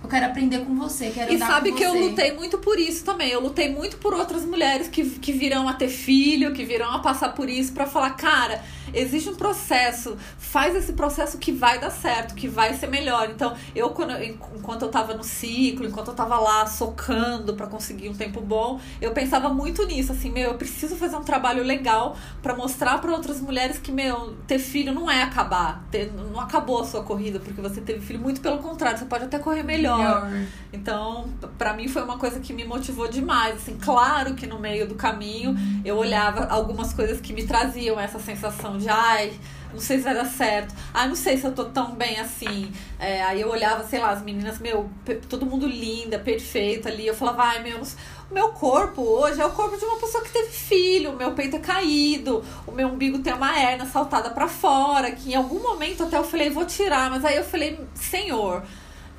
[0.03, 1.85] eu quero aprender com você, quero E sabe que você.
[1.85, 3.29] eu lutei muito por isso também.
[3.29, 6.99] Eu lutei muito por outras mulheres que, que virão a ter filho, que virão a
[6.99, 11.91] passar por isso, para falar, cara, existe um processo, faz esse processo que vai dar
[11.91, 13.29] certo, que vai ser melhor.
[13.29, 18.09] Então, eu quando enquanto eu tava no ciclo, enquanto eu tava lá socando para conseguir
[18.09, 22.15] um tempo bom, eu pensava muito nisso, assim, meu, eu preciso fazer um trabalho legal
[22.41, 26.81] para mostrar para outras mulheres que meu, ter filho não é acabar, ter, não acabou
[26.81, 30.25] a sua corrida porque você teve filho, muito pelo contrário, você pode até correr melhor.
[30.25, 30.47] melhor.
[30.73, 34.87] Então, para mim foi uma coisa que me motivou demais, assim, claro que no meio
[34.87, 39.33] do caminho eu olhava algumas coisas que me traziam essa sensação de ai,
[39.73, 40.75] não sei se vai dar certo.
[40.93, 42.71] Ah, não sei se eu tô tão bem assim.
[42.99, 44.89] É, aí eu olhava, sei lá, as meninas, meu,
[45.29, 47.07] todo mundo linda, perfeito ali.
[47.07, 50.31] Eu falava, ai, meu, o meu corpo hoje é o corpo de uma pessoa que
[50.31, 51.11] teve filho.
[51.11, 55.11] O meu peito é caído, o meu umbigo tem uma hernia saltada para fora.
[55.11, 57.09] Que em algum momento até eu falei, vou tirar.
[57.09, 58.63] Mas aí eu falei, senhor.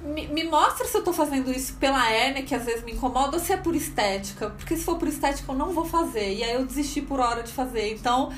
[0.03, 3.43] Me, mostra se eu tô fazendo isso pela hérnia, que às vezes me incomoda, ou
[3.43, 4.51] se é por estética.
[4.51, 6.35] Porque se for por estética, eu não vou fazer.
[6.35, 7.95] E aí eu desisti por hora de fazer.
[7.95, 8.33] Então,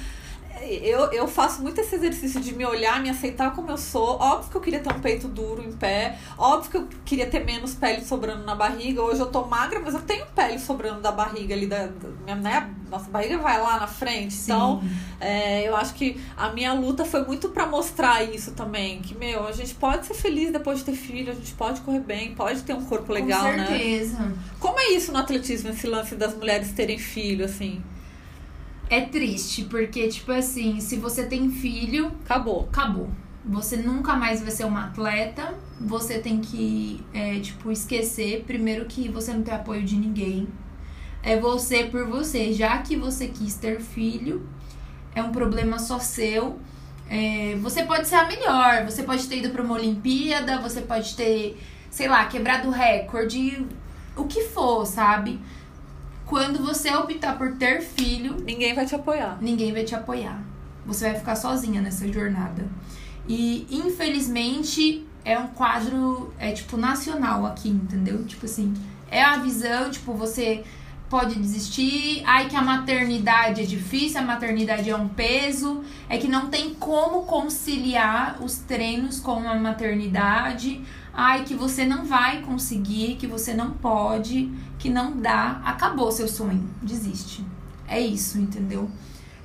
[0.62, 4.18] eu, eu faço muito esse exercício de me olhar, me aceitar como eu sou.
[4.20, 6.18] Óbvio que eu queria ter um peito duro em pé.
[6.38, 9.02] Óbvio que eu queria ter menos pele sobrando na barriga.
[9.02, 11.66] Hoje eu tô magra, mas eu tenho pele sobrando da barriga ali.
[11.66, 12.74] Da, da minha, né?
[12.90, 14.34] Nossa barriga vai lá na frente.
[14.34, 14.52] Sim.
[14.52, 14.82] Então,
[15.20, 19.00] é, eu acho que a minha luta foi muito para mostrar isso também.
[19.00, 22.00] Que, meu, a gente pode ser feliz depois de ter filho, a gente pode correr
[22.00, 24.18] bem, pode ter um corpo legal, Com certeza.
[24.18, 24.34] né?
[24.60, 27.82] Como é isso no atletismo, esse lance das mulheres terem filho, assim?
[28.94, 32.12] É triste, porque, tipo assim, se você tem filho.
[32.24, 32.68] Acabou.
[32.70, 33.10] Acabou.
[33.44, 35.54] Você nunca mais vai ser uma atleta.
[35.80, 38.44] Você tem que, é, tipo, esquecer.
[38.46, 40.48] Primeiro que você não tem apoio de ninguém.
[41.22, 42.52] É você por você.
[42.52, 44.48] Já que você quis ter filho,
[45.14, 46.58] é um problema só seu.
[47.10, 48.84] É, você pode ser a melhor.
[48.84, 50.60] Você pode ter ido para uma Olimpíada.
[50.60, 53.66] Você pode ter, sei lá, quebrado o recorde.
[54.16, 55.40] O que for, sabe?
[56.26, 59.38] Quando você optar por ter filho, ninguém vai te apoiar.
[59.40, 60.42] Ninguém vai te apoiar.
[60.86, 62.66] Você vai ficar sozinha nessa jornada.
[63.28, 68.24] E infelizmente é um quadro é tipo nacional aqui, entendeu?
[68.24, 68.74] Tipo assim,
[69.10, 70.64] é a visão, tipo, você
[71.08, 76.26] pode desistir, ai que a maternidade é difícil, a maternidade é um peso, é que
[76.26, 80.82] não tem como conciliar os treinos com a maternidade
[81.14, 86.28] ai, que você não vai conseguir, que você não pode, que não dá, acabou seu
[86.28, 87.44] sonho, desiste.
[87.86, 88.90] É isso, entendeu?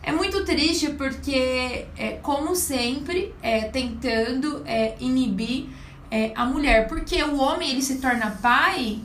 [0.02, 5.68] É muito triste porque, é, como sempre, é, tentando é, inibir
[6.10, 6.88] é, a mulher.
[6.88, 9.00] Porque o homem, ele se torna pai...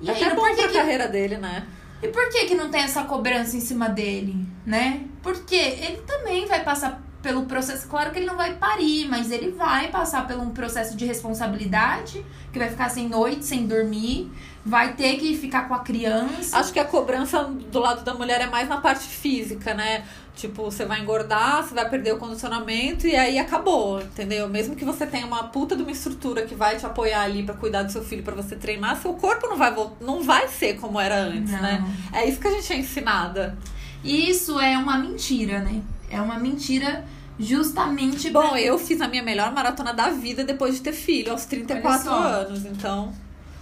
[0.00, 0.74] E é aí, bom pra que...
[0.74, 1.66] carreira dele, né?
[2.02, 5.04] E por que que não tem essa cobrança em cima dele, né?
[5.22, 7.86] Porque ele também vai passar pelo processo.
[7.86, 12.24] Claro que ele não vai parir, mas ele vai passar por um processo de responsabilidade,
[12.52, 14.30] que vai ficar sem noite, sem dormir,
[14.64, 16.58] vai ter que ficar com a criança.
[16.58, 20.04] Acho que a cobrança do lado da mulher é mais na parte física, né?
[20.34, 24.48] Tipo, você vai engordar, você vai perder o condicionamento e aí acabou, entendeu?
[24.48, 27.54] Mesmo que você tenha uma puta de uma estrutura que vai te apoiar ali para
[27.54, 30.98] cuidar do seu filho, para você treinar, seu corpo não vai não vai ser como
[30.98, 31.60] era antes, não.
[31.60, 31.84] né?
[32.12, 33.58] É isso que a gente é ensinada.
[34.02, 35.82] Isso é uma mentira, né?
[36.10, 37.04] É uma mentira
[37.38, 41.46] justamente Bom, eu fiz a minha melhor maratona da vida depois de ter filho, aos
[41.46, 43.12] 34 anos, então.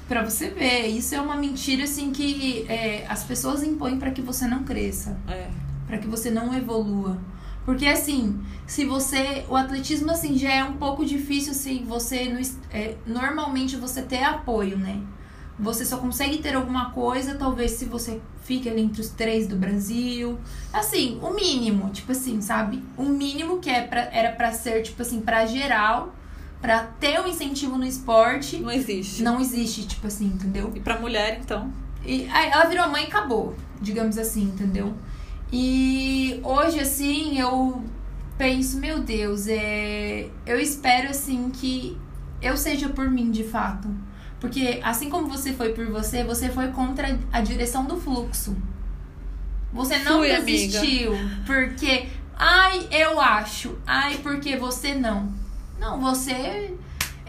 [0.08, 4.22] Pra você ver, isso é uma mentira assim que é, as pessoas impõem para que
[4.22, 5.16] você não cresça.
[5.28, 5.48] É.
[5.86, 7.18] para que você não evolua.
[7.68, 9.44] Porque assim, se você.
[9.46, 12.32] O atletismo assim já é um pouco difícil se você.
[12.72, 15.02] É, normalmente você ter apoio, né?
[15.58, 19.56] Você só consegue ter alguma coisa, talvez, se você fica ali entre os três do
[19.56, 20.38] Brasil.
[20.72, 22.82] Assim, o mínimo, tipo assim, sabe?
[22.96, 26.14] O mínimo que é pra, era para ser, tipo assim, para geral,
[26.60, 28.58] para ter um incentivo no esporte.
[28.58, 29.22] Não existe.
[29.22, 30.70] Não existe, tipo assim, entendeu?
[30.76, 31.72] E pra mulher, então?
[32.06, 34.94] E aí ela virou mãe e acabou, digamos assim, entendeu?
[35.52, 37.82] E hoje, assim, eu
[38.36, 40.28] penso, meu Deus, é...
[40.46, 41.98] eu espero, assim, que
[42.40, 43.88] eu seja por mim, de fato
[44.40, 48.56] porque assim como você foi por você, você foi contra a direção do fluxo.
[49.72, 51.42] Você não Fui, desistiu amiga.
[51.44, 55.32] porque, ai, eu acho, ai, porque você não.
[55.78, 56.74] Não, você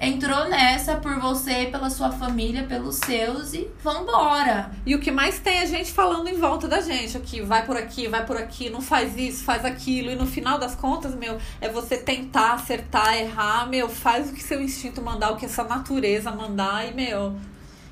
[0.01, 4.71] entrou nessa por você, pela sua família, pelos seus e vambora.
[4.85, 7.75] E o que mais tem é gente falando em volta da gente aqui, vai por
[7.75, 10.09] aqui, vai por aqui, não faz isso, faz aquilo.
[10.09, 14.41] E no final das contas, meu, é você tentar acertar, errar, meu, faz o que
[14.41, 17.35] seu instinto mandar, o que essa natureza mandar e, meu.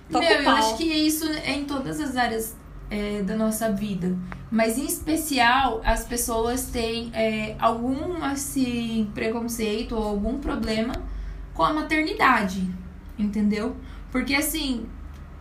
[0.10, 2.56] Meu, eu acho que isso é em todas as áreas
[2.90, 4.16] é, da nossa vida.
[4.50, 10.94] Mas em especial, as pessoas têm é, algum assim, preconceito ou algum problema
[11.58, 12.70] com a maternidade,
[13.18, 13.76] entendeu?
[14.12, 14.86] Porque assim,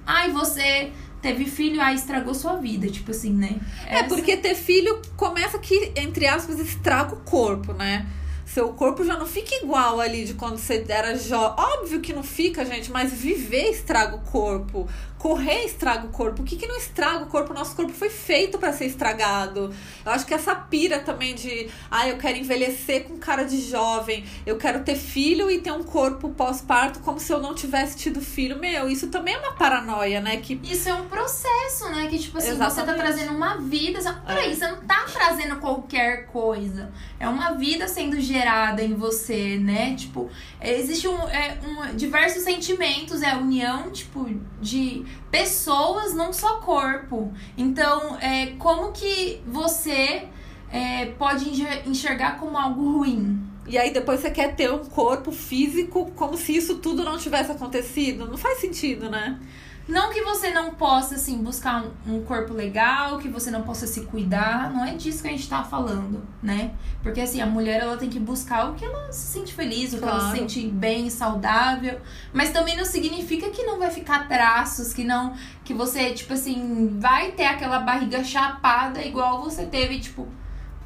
[0.07, 3.61] ai, você teve filho, aí estragou sua vida, tipo assim, né?
[3.87, 8.07] É, porque ter filho começa que, entre aspas, estraga o corpo, né?
[8.47, 11.63] Seu corpo já não fica igual ali de quando você era jovem.
[11.63, 16.43] Óbvio que não fica, gente, mas viver estraga o corpo correr estraga o corpo.
[16.43, 17.53] O que, que não estraga o corpo?
[17.53, 19.75] O nosso corpo foi feito para ser estragado.
[20.05, 24.25] Eu acho que essa pira também de, ah, eu quero envelhecer com cara de jovem,
[24.45, 28.21] eu quero ter filho e ter um corpo pós-parto como se eu não tivesse tido
[28.21, 28.59] filho.
[28.59, 30.37] Meu, isso também é uma paranoia, né?
[30.37, 30.61] Que...
[30.63, 32.07] Isso é um processo, né?
[32.09, 32.75] Que, tipo assim, Exatamente.
[32.75, 33.99] você tá trazendo uma vida.
[34.27, 34.55] Peraí, é.
[34.55, 36.93] você não tá trazendo qualquer coisa.
[37.19, 39.95] É uma vida sendo gerada em você, né?
[39.95, 44.29] Tipo, existe um, é, um diversos sentimentos, é a união, tipo,
[44.61, 47.33] de pessoas, não só corpo.
[47.57, 50.29] Então, é, como que você
[50.71, 51.51] é, pode
[51.87, 53.43] enxergar como algo ruim?
[53.67, 57.51] E aí depois você quer ter um corpo físico como se isso tudo não tivesse
[57.51, 58.27] acontecido.
[58.27, 59.41] Não faz sentido, né?
[59.89, 63.87] Não que você não possa, assim, buscar um, um, corpo legal, que você não possa
[63.87, 66.73] se cuidar, não é disso que a gente tá falando, né?
[67.03, 69.99] Porque, assim, a mulher, ela tem que buscar o que ela se sente feliz, o
[69.99, 70.19] claro.
[70.19, 72.01] que ela se sente bem, saudável,
[72.33, 76.99] mas também não significa que não vai ficar traços, que não, que você, tipo assim,
[76.99, 80.27] vai ter aquela barriga chapada igual você teve, tipo,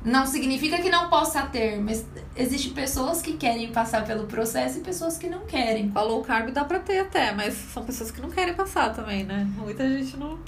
[0.05, 4.81] não significa que não possa ter, mas existem pessoas que querem passar pelo processo e
[4.81, 5.91] pessoas que não querem.
[5.91, 9.25] Falou low carb dá pra ter até, mas são pessoas que não querem passar também,
[9.25, 9.47] né?
[9.57, 10.39] Muita gente não,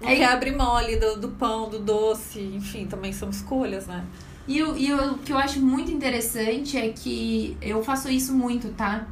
[0.00, 3.86] não é, quer abrir mão ali do, do pão, do doce, enfim, também são escolhas,
[3.86, 4.04] né?
[4.46, 8.68] E, o, e o que eu acho muito interessante é que eu faço isso muito,
[8.70, 9.06] tá?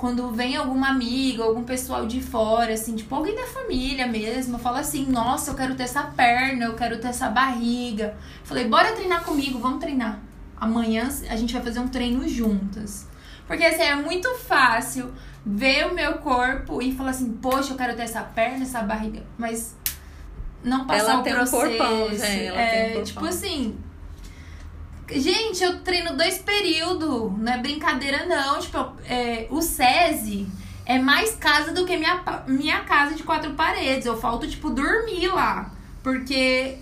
[0.00, 4.80] Quando vem alguma amiga, algum pessoal de fora, assim, tipo alguém da família mesmo, fala
[4.80, 8.16] assim: Nossa, eu quero ter essa perna, eu quero ter essa barriga.
[8.42, 10.18] Falei: Bora treinar comigo, vamos treinar.
[10.56, 13.06] Amanhã a gente vai fazer um treino juntas.
[13.46, 15.12] Porque assim, é muito fácil
[15.44, 19.22] ver o meu corpo e falar assim: Poxa, eu quero ter essa perna, essa barriga.
[19.36, 19.76] Mas
[20.64, 21.56] não passar ela o processo.
[21.56, 23.78] Um corpão, gente, ela é, tem um tipo assim,
[25.12, 28.60] Gente, eu treino dois períodos, não é brincadeira não.
[28.60, 30.46] Tipo, é, o SESI
[30.86, 34.06] é mais casa do que minha, minha casa de quatro paredes.
[34.06, 35.70] Eu falto, tipo, dormir lá.
[36.02, 36.78] Porque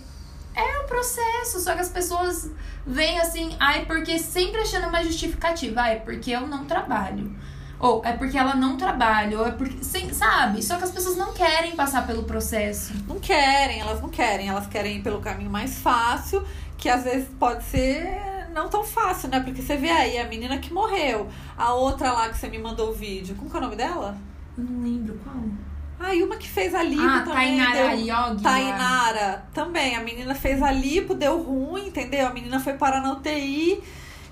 [0.55, 2.51] é o processo, só que as pessoas
[2.85, 5.81] vêm assim, ai, porque sempre achando uma justificativa.
[5.81, 7.35] Ai, porque eu não trabalho.
[7.79, 9.83] Ou é porque ela não trabalha, ou é porque.
[9.83, 10.61] Sem, sabe?
[10.61, 12.93] Só que as pessoas não querem passar pelo processo.
[13.07, 14.49] Não querem, elas não querem.
[14.49, 16.45] Elas querem ir pelo caminho mais fácil
[16.79, 19.41] que às vezes pode ser não tão fácil, né?
[19.41, 22.89] Porque você vê aí a menina que morreu, a outra lá que você me mandou
[22.89, 24.17] o vídeo, como que é o nome dela?
[24.57, 25.35] Não lembro qual.
[25.99, 27.57] Ah, e uma que fez a lipo ah, também.
[27.57, 28.07] Tainara deu...
[28.07, 28.41] Yogi.
[28.43, 29.97] Tainara, também.
[29.97, 32.25] A menina fez a lipo, deu ruim, entendeu?
[32.27, 33.83] A menina foi parar na UTI.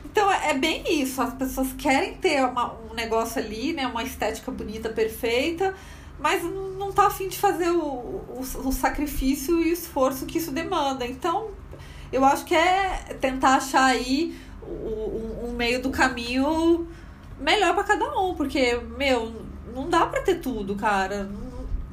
[0.05, 1.21] Então é, é bem isso.
[1.21, 3.85] As pessoas querem ter uma, um negócio ali, né?
[3.85, 5.73] Uma estética bonita, perfeita,
[6.17, 10.51] mas não tá afim de fazer o, o, o sacrifício e o esforço que isso
[10.51, 11.05] demanda.
[11.05, 11.49] Então,
[12.11, 16.87] eu acho que é tentar achar aí um, um meio do caminho
[17.39, 19.33] melhor para cada um, porque, meu,
[19.73, 21.29] não dá para ter tudo, cara.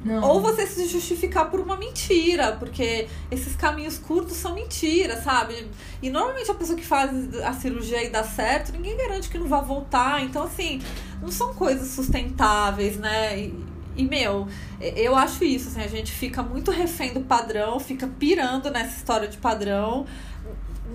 [0.03, 0.21] Não.
[0.21, 5.67] Ou você se justificar por uma mentira, porque esses caminhos curtos são mentiras, sabe?
[5.99, 7.11] E normalmente a pessoa que faz
[7.43, 10.23] a cirurgia e dá certo, ninguém garante que não vai voltar.
[10.23, 10.79] Então, assim,
[11.19, 13.39] não são coisas sustentáveis, né?
[13.39, 14.47] E, e, meu,
[14.79, 19.27] eu acho isso, assim, a gente fica muito refém do padrão, fica pirando nessa história
[19.27, 20.05] de padrão,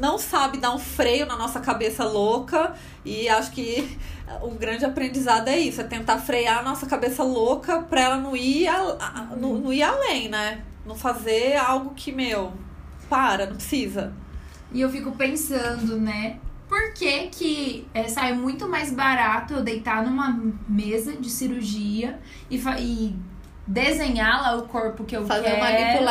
[0.01, 3.99] não sabe dar um freio na nossa cabeça louca, e acho que
[4.43, 8.37] o grande aprendizado é isso, é tentar frear a nossa cabeça louca pra ela não
[8.37, 10.63] ir, a, a, não, não ir além, né?
[10.87, 12.53] Não fazer algo que, meu,
[13.09, 14.13] para, não precisa.
[14.73, 16.39] E eu fico pensando, né?
[16.71, 22.63] Por que, que é, sai muito mais barato eu deitar numa mesa de cirurgia e,
[22.79, 23.17] e
[23.67, 25.59] desenhar lá o corpo que eu Fazer quero.
[25.59, 26.05] Fazer uma lipo.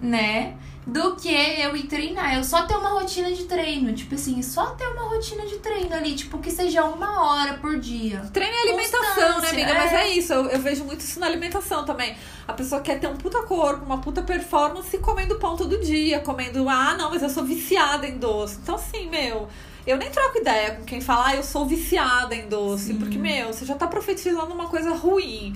[0.00, 0.56] Né?
[0.88, 2.34] Do que eu ir treinar.
[2.34, 3.92] Eu só ter uma rotina de treino.
[3.92, 7.78] Tipo assim, só ter uma rotina de treino ali, tipo, que seja uma hora por
[7.78, 8.20] dia.
[8.32, 9.70] Treino e alimentação, né, amiga?
[9.70, 9.74] É.
[9.74, 12.16] Mas é isso, eu, eu, vejo muito isso na alimentação também.
[12.46, 16.66] A pessoa quer ter um puta corpo, uma puta performance comendo pão todo dia, comendo,
[16.70, 18.58] ah, não, mas eu sou viciada em doce.
[18.62, 19.48] Então, assim, meu.
[19.86, 22.88] Eu nem troco ideia com quem fala, ah, eu sou viciada em doce.
[22.88, 22.98] Sim.
[22.98, 25.54] Porque, meu, você já tá profetizando uma coisa ruim.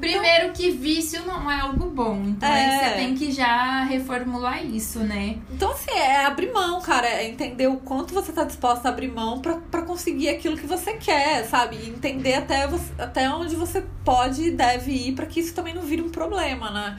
[0.00, 2.22] Primeiro que vício não é algo bom.
[2.26, 2.78] Então é.
[2.78, 5.38] você tem que já reformular isso, né?
[5.50, 7.06] Então, assim, é abrir mão, cara.
[7.06, 10.94] É entender o quanto você tá disposta a abrir mão para conseguir aquilo que você
[10.94, 11.76] quer, sabe?
[11.76, 15.74] E entender até, você, até onde você pode e deve ir para que isso também
[15.74, 16.98] não vire um problema, né?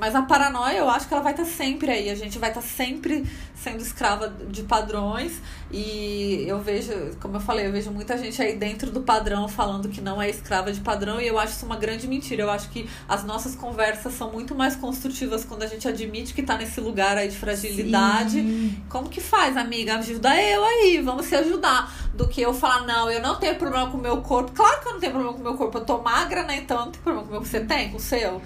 [0.00, 2.08] Mas a paranoia, eu acho que ela vai estar tá sempre aí.
[2.08, 5.42] A gente vai estar tá sempre sendo escrava de padrões.
[5.70, 6.90] E eu vejo,
[7.20, 10.30] como eu falei, eu vejo muita gente aí dentro do padrão falando que não é
[10.30, 11.20] escrava de padrão.
[11.20, 12.44] E eu acho isso uma grande mentira.
[12.44, 16.40] Eu acho que as nossas conversas são muito mais construtivas quando a gente admite que
[16.40, 18.40] está nesse lugar aí de fragilidade.
[18.40, 18.82] Sim.
[18.88, 19.98] Como que faz, amiga?
[19.98, 21.92] Ajuda eu aí, vamos se ajudar.
[22.14, 24.52] Do que eu falar, não, eu não tenho problema com o meu corpo.
[24.52, 25.76] Claro que eu não tenho problema com o meu corpo.
[25.76, 26.56] Eu tô magra, né?
[26.56, 27.44] Então não tem problema com o meu.
[27.44, 28.40] Você tem com o seu?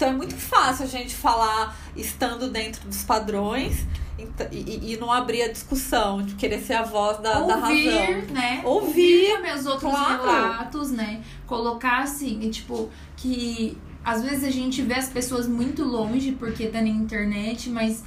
[0.00, 3.84] Então é muito fácil a gente falar estando dentro dos padrões
[4.50, 8.22] e, e não abrir a discussão, de querer ser a voz da, Ouvir, da razão.
[8.32, 8.62] Né?
[8.64, 10.24] Ouvir, Ouvir os outros claro.
[10.24, 11.22] relatos, né?
[11.46, 16.80] Colocar assim, tipo, que às vezes a gente vê as pessoas muito longe porque tá
[16.80, 18.02] na internet, mas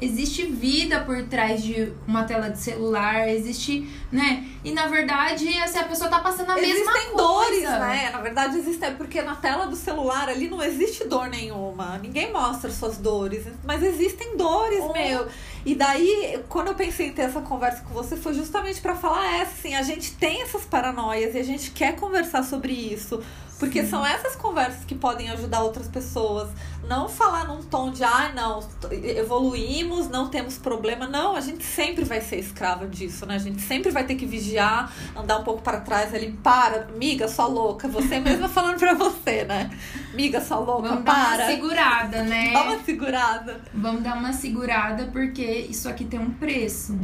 [0.00, 4.46] existe vida por trás de uma tela de celular, existe, né?
[4.64, 7.50] E na verdade, assim, a pessoa tá passando a existem mesma coisa.
[7.50, 8.10] Existem dores, né?
[8.10, 11.98] Na verdade, existe, é porque na tela do celular ali não existe dor nenhuma.
[11.98, 14.92] Ninguém mostra suas dores, mas existem dores, oh.
[14.92, 15.28] meu.
[15.64, 19.40] E daí, quando eu pensei em ter essa conversa com você, foi justamente para falar
[19.40, 23.20] essa, assim, a gente tem essas paranoias e a gente quer conversar sobre isso.
[23.58, 23.90] Porque Sim.
[23.90, 26.48] são essas conversas que podem ajudar outras pessoas.
[26.88, 31.06] Não falar num tom de, ah, não, evoluímos, não temos problema.
[31.06, 33.34] Não, a gente sempre vai ser escrava disso, né?
[33.34, 36.32] A gente sempre vai ter que vigiar, andar um pouco para trás ali.
[36.42, 37.86] Para, amiga, sua louca.
[37.88, 39.70] Você mesma falando pra você, né?
[40.12, 41.36] Amiga, sua louca, Vamos para.
[41.36, 42.52] Dar uma segurada, né?
[42.52, 43.60] Dá uma segurada.
[43.74, 46.98] Vamos dar uma segurada porque isso aqui tem um preço.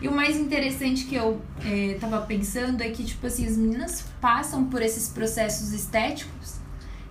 [0.00, 4.04] E o mais interessante que eu é, tava pensando é que, tipo assim, as meninas
[4.20, 6.55] passam por esses processos estéticos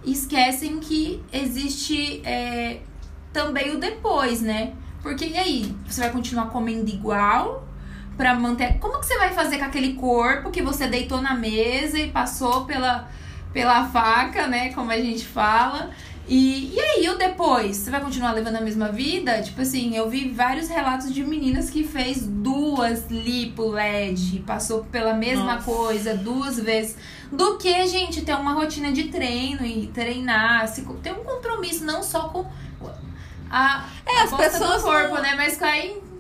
[0.06, 2.80] esquecem que existe é,
[3.34, 4.74] também o depois, né?
[5.02, 5.76] Porque e aí?
[5.86, 7.68] Você vai continuar comendo igual
[8.18, 8.80] para manter.
[8.80, 12.66] Como que você vai fazer com aquele corpo que você deitou na mesa e passou
[12.66, 13.10] pela,
[13.54, 14.74] pela faca, né?
[14.74, 15.92] Como a gente fala.
[16.28, 17.78] E, e aí, o depois?
[17.78, 19.42] Você vai continuar levando a mesma vida?
[19.44, 25.14] Tipo assim, eu vi vários relatos de meninas que fez duas lipo LED, passou pela
[25.14, 25.66] mesma Nossa.
[25.66, 26.98] coisa duas vezes.
[27.32, 32.02] Do que, gente, ter uma rotina de treino e treinar, se, ter um compromisso não
[32.02, 32.46] só com
[33.50, 35.22] a, é, a as pessoas do corpo, não...
[35.22, 35.36] né?
[35.36, 35.78] Mas com a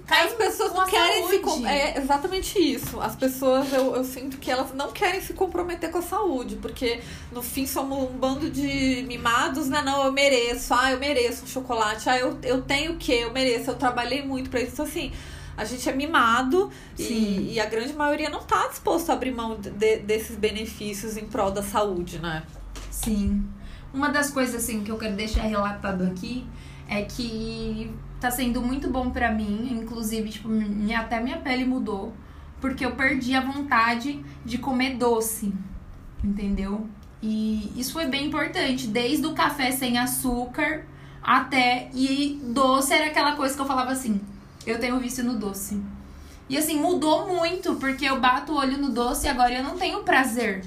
[0.08, 1.62] as pessoas não querem saúde.
[1.62, 1.66] se.
[1.66, 3.00] É exatamente isso.
[3.02, 7.02] As pessoas, eu, eu sinto que elas não querem se comprometer com a saúde, porque
[7.32, 9.82] no fim somos um bando de mimados, né?
[9.82, 13.22] Não, eu mereço, ah, eu mereço um chocolate, ah, eu, eu tenho o quê?
[13.24, 14.74] Eu mereço, eu trabalhei muito pra isso.
[14.74, 15.12] Então, assim,
[15.58, 19.58] a gente é mimado e, e, a grande maioria não tá disposto a abrir mão
[19.58, 22.44] de, desses benefícios em prol da saúde, né?
[22.92, 23.44] Sim.
[23.94, 26.46] Uma das coisas, assim, que eu quero deixar relatado aqui
[26.88, 27.92] é que
[28.26, 32.12] tá sendo muito bom para mim, inclusive, tipo, minha, até minha pele mudou,
[32.60, 35.54] porque eu perdi a vontade de comer doce,
[36.24, 36.90] entendeu?
[37.22, 40.86] E isso foi bem importante, desde o café sem açúcar
[41.22, 44.20] até e doce era aquela coisa que eu falava assim,
[44.66, 45.80] eu tenho vício no doce.
[46.50, 49.78] E assim, mudou muito, porque eu bato o olho no doce e agora eu não
[49.78, 50.66] tenho prazer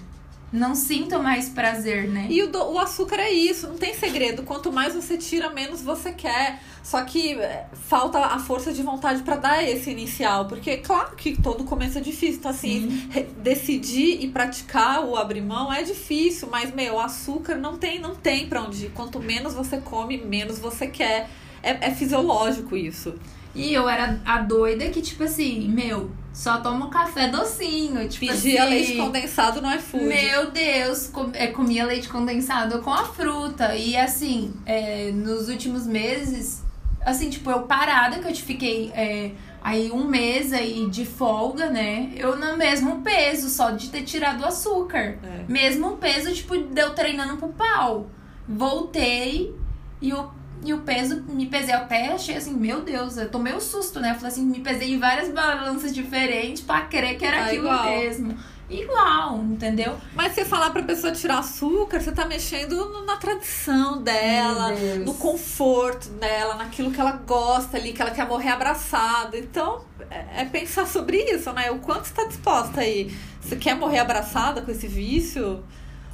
[0.53, 2.26] não sinto mais prazer, né?
[2.30, 4.42] E o, do, o açúcar é isso, não tem segredo.
[4.42, 6.61] Quanto mais você tira, menos você quer.
[6.82, 10.46] Só que é, falta a força de vontade para dar esse inicial.
[10.46, 12.38] Porque, claro que todo começo é difícil.
[12.38, 13.11] Então, assim,
[13.42, 16.49] decidir e praticar o abrir mão é difícil.
[16.51, 18.90] Mas, meu, o açúcar não tem, não tem pra onde ir.
[18.90, 21.28] Quanto menos você come, menos você quer.
[21.62, 23.14] É, é fisiológico isso.
[23.55, 28.09] E eu era a doida que, tipo assim, meu, só tomo café docinho.
[28.09, 30.05] Tipo Pedia assim, leite condensado no iFood.
[30.05, 33.74] Meu Deus, com, é, comia leite condensado com a fruta.
[33.74, 36.62] E assim, é, nos últimos meses,
[37.05, 41.70] assim, tipo, eu parada, que eu te fiquei é, aí um mês aí de folga,
[41.70, 42.12] né?
[42.14, 45.18] Eu no mesmo peso, só de ter tirado o açúcar.
[45.20, 45.45] É.
[45.49, 48.07] Mesmo peso, tipo, deu treinando pro pau.
[48.47, 49.53] Voltei
[50.01, 50.30] e o
[50.64, 54.11] e o peso, me pesei até, achei assim, meu Deus, eu tomei um susto, né?
[54.11, 57.66] Eu falei assim, me pesei em várias balanças diferentes pra crer que era ah, aquilo
[57.66, 57.84] igual.
[57.84, 58.38] mesmo.
[58.70, 59.96] Igual, entendeu?
[60.14, 64.72] Mas você falar pra pessoa tirar açúcar, você tá mexendo na tradição dela,
[65.06, 69.38] no conforto dela, naquilo que ela gosta ali, que ela quer morrer abraçada.
[69.38, 71.70] Então, é, é pensar sobre isso, né?
[71.70, 73.16] O quanto você tá disposta aí.
[73.40, 75.64] Você quer morrer abraçada com esse vício?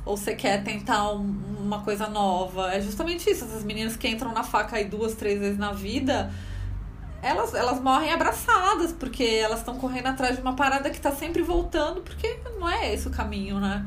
[0.04, 2.72] Ou você quer tentar um, uma coisa nova.
[2.72, 3.44] É justamente isso.
[3.44, 6.32] Essas meninas que entram na faca aí duas, três vezes na vida,
[7.22, 11.42] elas, elas morrem abraçadas, porque elas estão correndo atrás de uma parada que tá sempre
[11.42, 13.84] voltando, porque não é esse o caminho, né?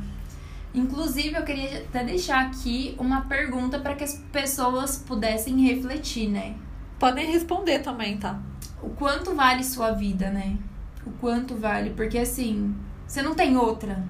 [0.73, 6.55] Inclusive, eu queria até deixar aqui uma pergunta para que as pessoas pudessem refletir, né?
[6.99, 8.39] Podem responder também, tá?
[8.81, 10.57] O quanto vale sua vida, né?
[11.05, 12.75] O quanto vale, porque assim,
[13.07, 14.03] você não tem outra.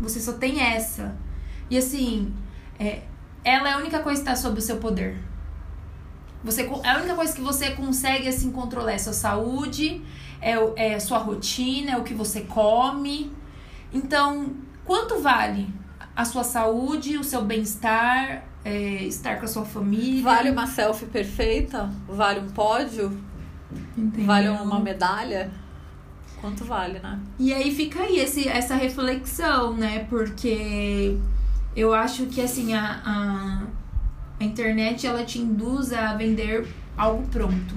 [0.00, 1.16] Você só tem essa.
[1.72, 2.30] E assim,
[2.78, 3.00] é,
[3.42, 5.16] ela é a única coisa que está sob o seu poder.
[6.44, 10.02] Você, a única coisa que você consegue assim controlar é sua saúde,
[10.38, 13.32] é, é sua rotina, é o que você come.
[13.90, 14.50] Então,
[14.84, 15.66] quanto vale
[16.14, 20.22] a sua saúde, o seu bem-estar, é, estar com a sua família?
[20.24, 21.90] Vale uma selfie perfeita?
[22.06, 23.18] Vale um pódio?
[23.96, 24.26] Entendeu?
[24.26, 25.50] Vale uma medalha?
[26.38, 27.18] Quanto vale, né?
[27.38, 30.04] E aí fica aí esse, essa reflexão, né?
[30.10, 31.18] Porque
[31.74, 33.62] eu acho que assim, a, a,
[34.40, 36.66] a internet ela te induz a vender
[36.96, 37.74] algo pronto.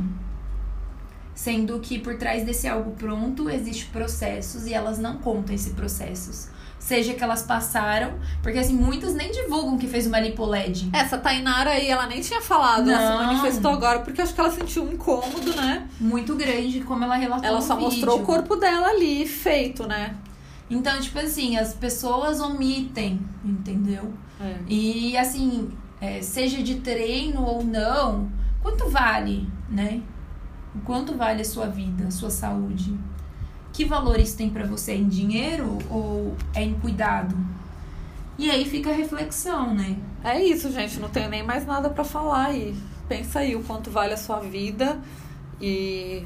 [1.34, 6.50] Sendo que por trás desse algo pronto existe processos e elas não contam esses processos
[6.86, 10.88] seja que elas passaram, porque assim, muitas nem divulgam que fez uma lipoled.
[10.93, 12.93] Essa Tainara aí, ela nem tinha falado, Não.
[12.93, 15.88] ela se manifestou agora porque acho que ela sentiu um incômodo, né?
[16.00, 17.89] Muito grande, como ela relatou Ela só vídeo.
[17.89, 20.16] mostrou o corpo dela ali, feito, né?
[20.70, 24.13] Então, tipo assim, as pessoas omitem, entendeu?
[24.39, 24.57] É.
[24.68, 30.01] E assim, é, seja de treino ou não, quanto vale, né?
[30.74, 32.97] O quanto vale a sua vida, a sua saúde?
[33.76, 34.93] que valor isso tem para você?
[34.93, 37.36] É em dinheiro ou é em cuidado?
[38.38, 39.97] E aí fica a reflexão, né?
[40.24, 40.97] É isso, gente.
[40.97, 42.74] Não tenho nem mais nada para falar aí.
[43.09, 44.97] Pensa aí o quanto vale a sua vida
[45.59, 46.26] e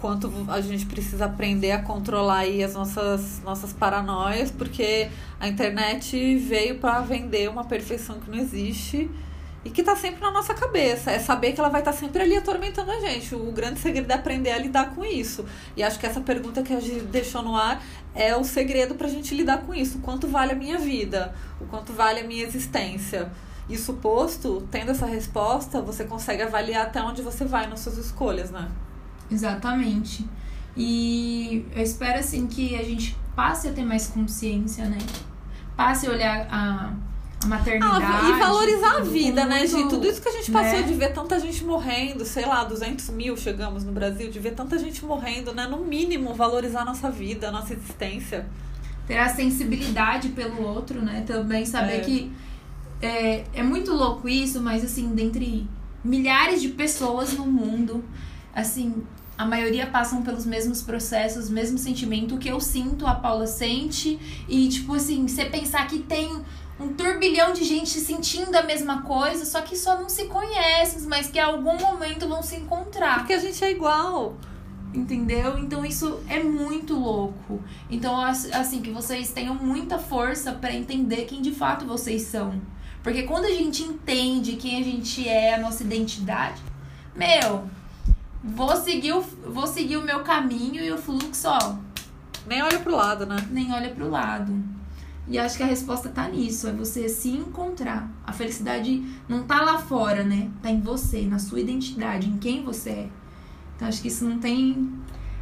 [0.00, 5.08] quanto a gente precisa aprender a controlar aí as nossas, nossas paranoias, porque
[5.40, 9.10] a internet veio para vender uma perfeição que não existe
[9.64, 11.10] e que tá sempre na nossa cabeça.
[11.10, 13.34] É saber que ela vai estar tá sempre ali atormentando a gente.
[13.34, 15.44] O grande segredo é aprender a lidar com isso.
[15.76, 17.82] E acho que essa pergunta que a gente deixou no ar
[18.14, 19.98] é o segredo pra gente lidar com isso.
[19.98, 21.34] O quanto vale a minha vida?
[21.60, 23.30] O quanto vale a minha existência?
[23.68, 28.52] Isso posto, tendo essa resposta, você consegue avaliar até onde você vai nas suas escolhas,
[28.52, 28.68] né?
[29.30, 30.28] Exatamente.
[30.76, 34.98] E eu espero assim que a gente passe a ter mais consciência, né?
[35.76, 36.92] Passe a olhar a
[37.46, 38.04] maternidade.
[38.04, 39.88] Ah, e valorizar a vida, né, Gi?
[39.88, 40.82] Tudo isso que a gente passou né?
[40.82, 44.78] de ver tanta gente morrendo, sei lá, 200 mil chegamos no Brasil, de ver tanta
[44.78, 45.66] gente morrendo, né?
[45.66, 48.46] No mínimo, valorizar a nossa vida, a nossa existência.
[49.06, 51.24] Ter a sensibilidade pelo outro, né?
[51.26, 52.00] Também saber é.
[52.00, 52.32] que
[53.00, 55.68] é, é muito louco isso, mas assim, dentre
[56.02, 58.04] milhares de pessoas no mundo,
[58.54, 59.04] assim,
[59.38, 64.18] a maioria passam pelos mesmos processos, mesmo sentimento que eu sinto, a Paula sente,
[64.48, 66.42] e tipo assim, você pensar que tem
[66.78, 71.28] um turbilhão de gente sentindo a mesma coisa, só que só não se conhecem, mas
[71.28, 73.18] que em algum momento vão se encontrar.
[73.18, 74.36] Porque a gente é igual.
[74.94, 75.58] Entendeu?
[75.58, 77.62] Então isso é muito louco.
[77.90, 82.60] Então, assim, que vocês tenham muita força para entender quem de fato vocês são.
[83.02, 86.60] Porque quando a gente entende quem a gente é, a nossa identidade,
[87.14, 87.68] meu,
[88.54, 91.76] vou seguir o, vou seguir o meu caminho e o fluxo, ó.
[92.46, 93.36] Nem olha pro lado, né?
[93.50, 94.56] Nem olha pro lado.
[95.28, 98.08] E acho que a resposta tá nisso, é você se encontrar.
[98.24, 100.48] A felicidade não tá lá fora, né?
[100.62, 103.08] Tá em você, na sua identidade, em quem você é.
[103.74, 104.92] Então acho que isso não tem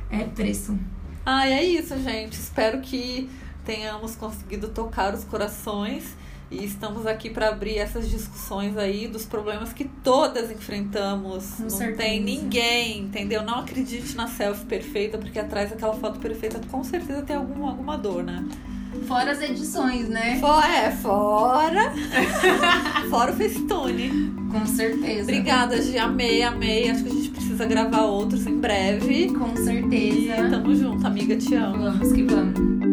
[0.09, 0.79] é, preço.
[1.27, 2.33] Ah, é isso, gente.
[2.33, 3.29] Espero que
[3.65, 6.17] tenhamos conseguido tocar os corações
[6.61, 11.45] e estamos aqui para abrir essas discussões aí dos problemas que todas enfrentamos.
[11.57, 11.99] Com não certeza.
[11.99, 13.43] tem ninguém, entendeu?
[13.43, 17.97] Não acredite na selfie perfeita, porque atrás daquela foto perfeita com certeza tem algum, alguma
[17.97, 18.45] dor, né?
[19.07, 20.39] Fora as edições, né?
[20.41, 21.93] For, é, fora.
[23.11, 24.33] fora o Festone.
[24.51, 25.23] Com certeza.
[25.23, 25.99] Obrigada, Gi.
[25.99, 26.89] Amei, amei.
[26.89, 29.33] Acho que a gente precisa gravar outros em breve.
[29.35, 30.47] Com certeza.
[30.47, 31.37] E tamo junto, amiga.
[31.37, 31.91] Te amo.
[31.91, 32.84] Vamos que vamos.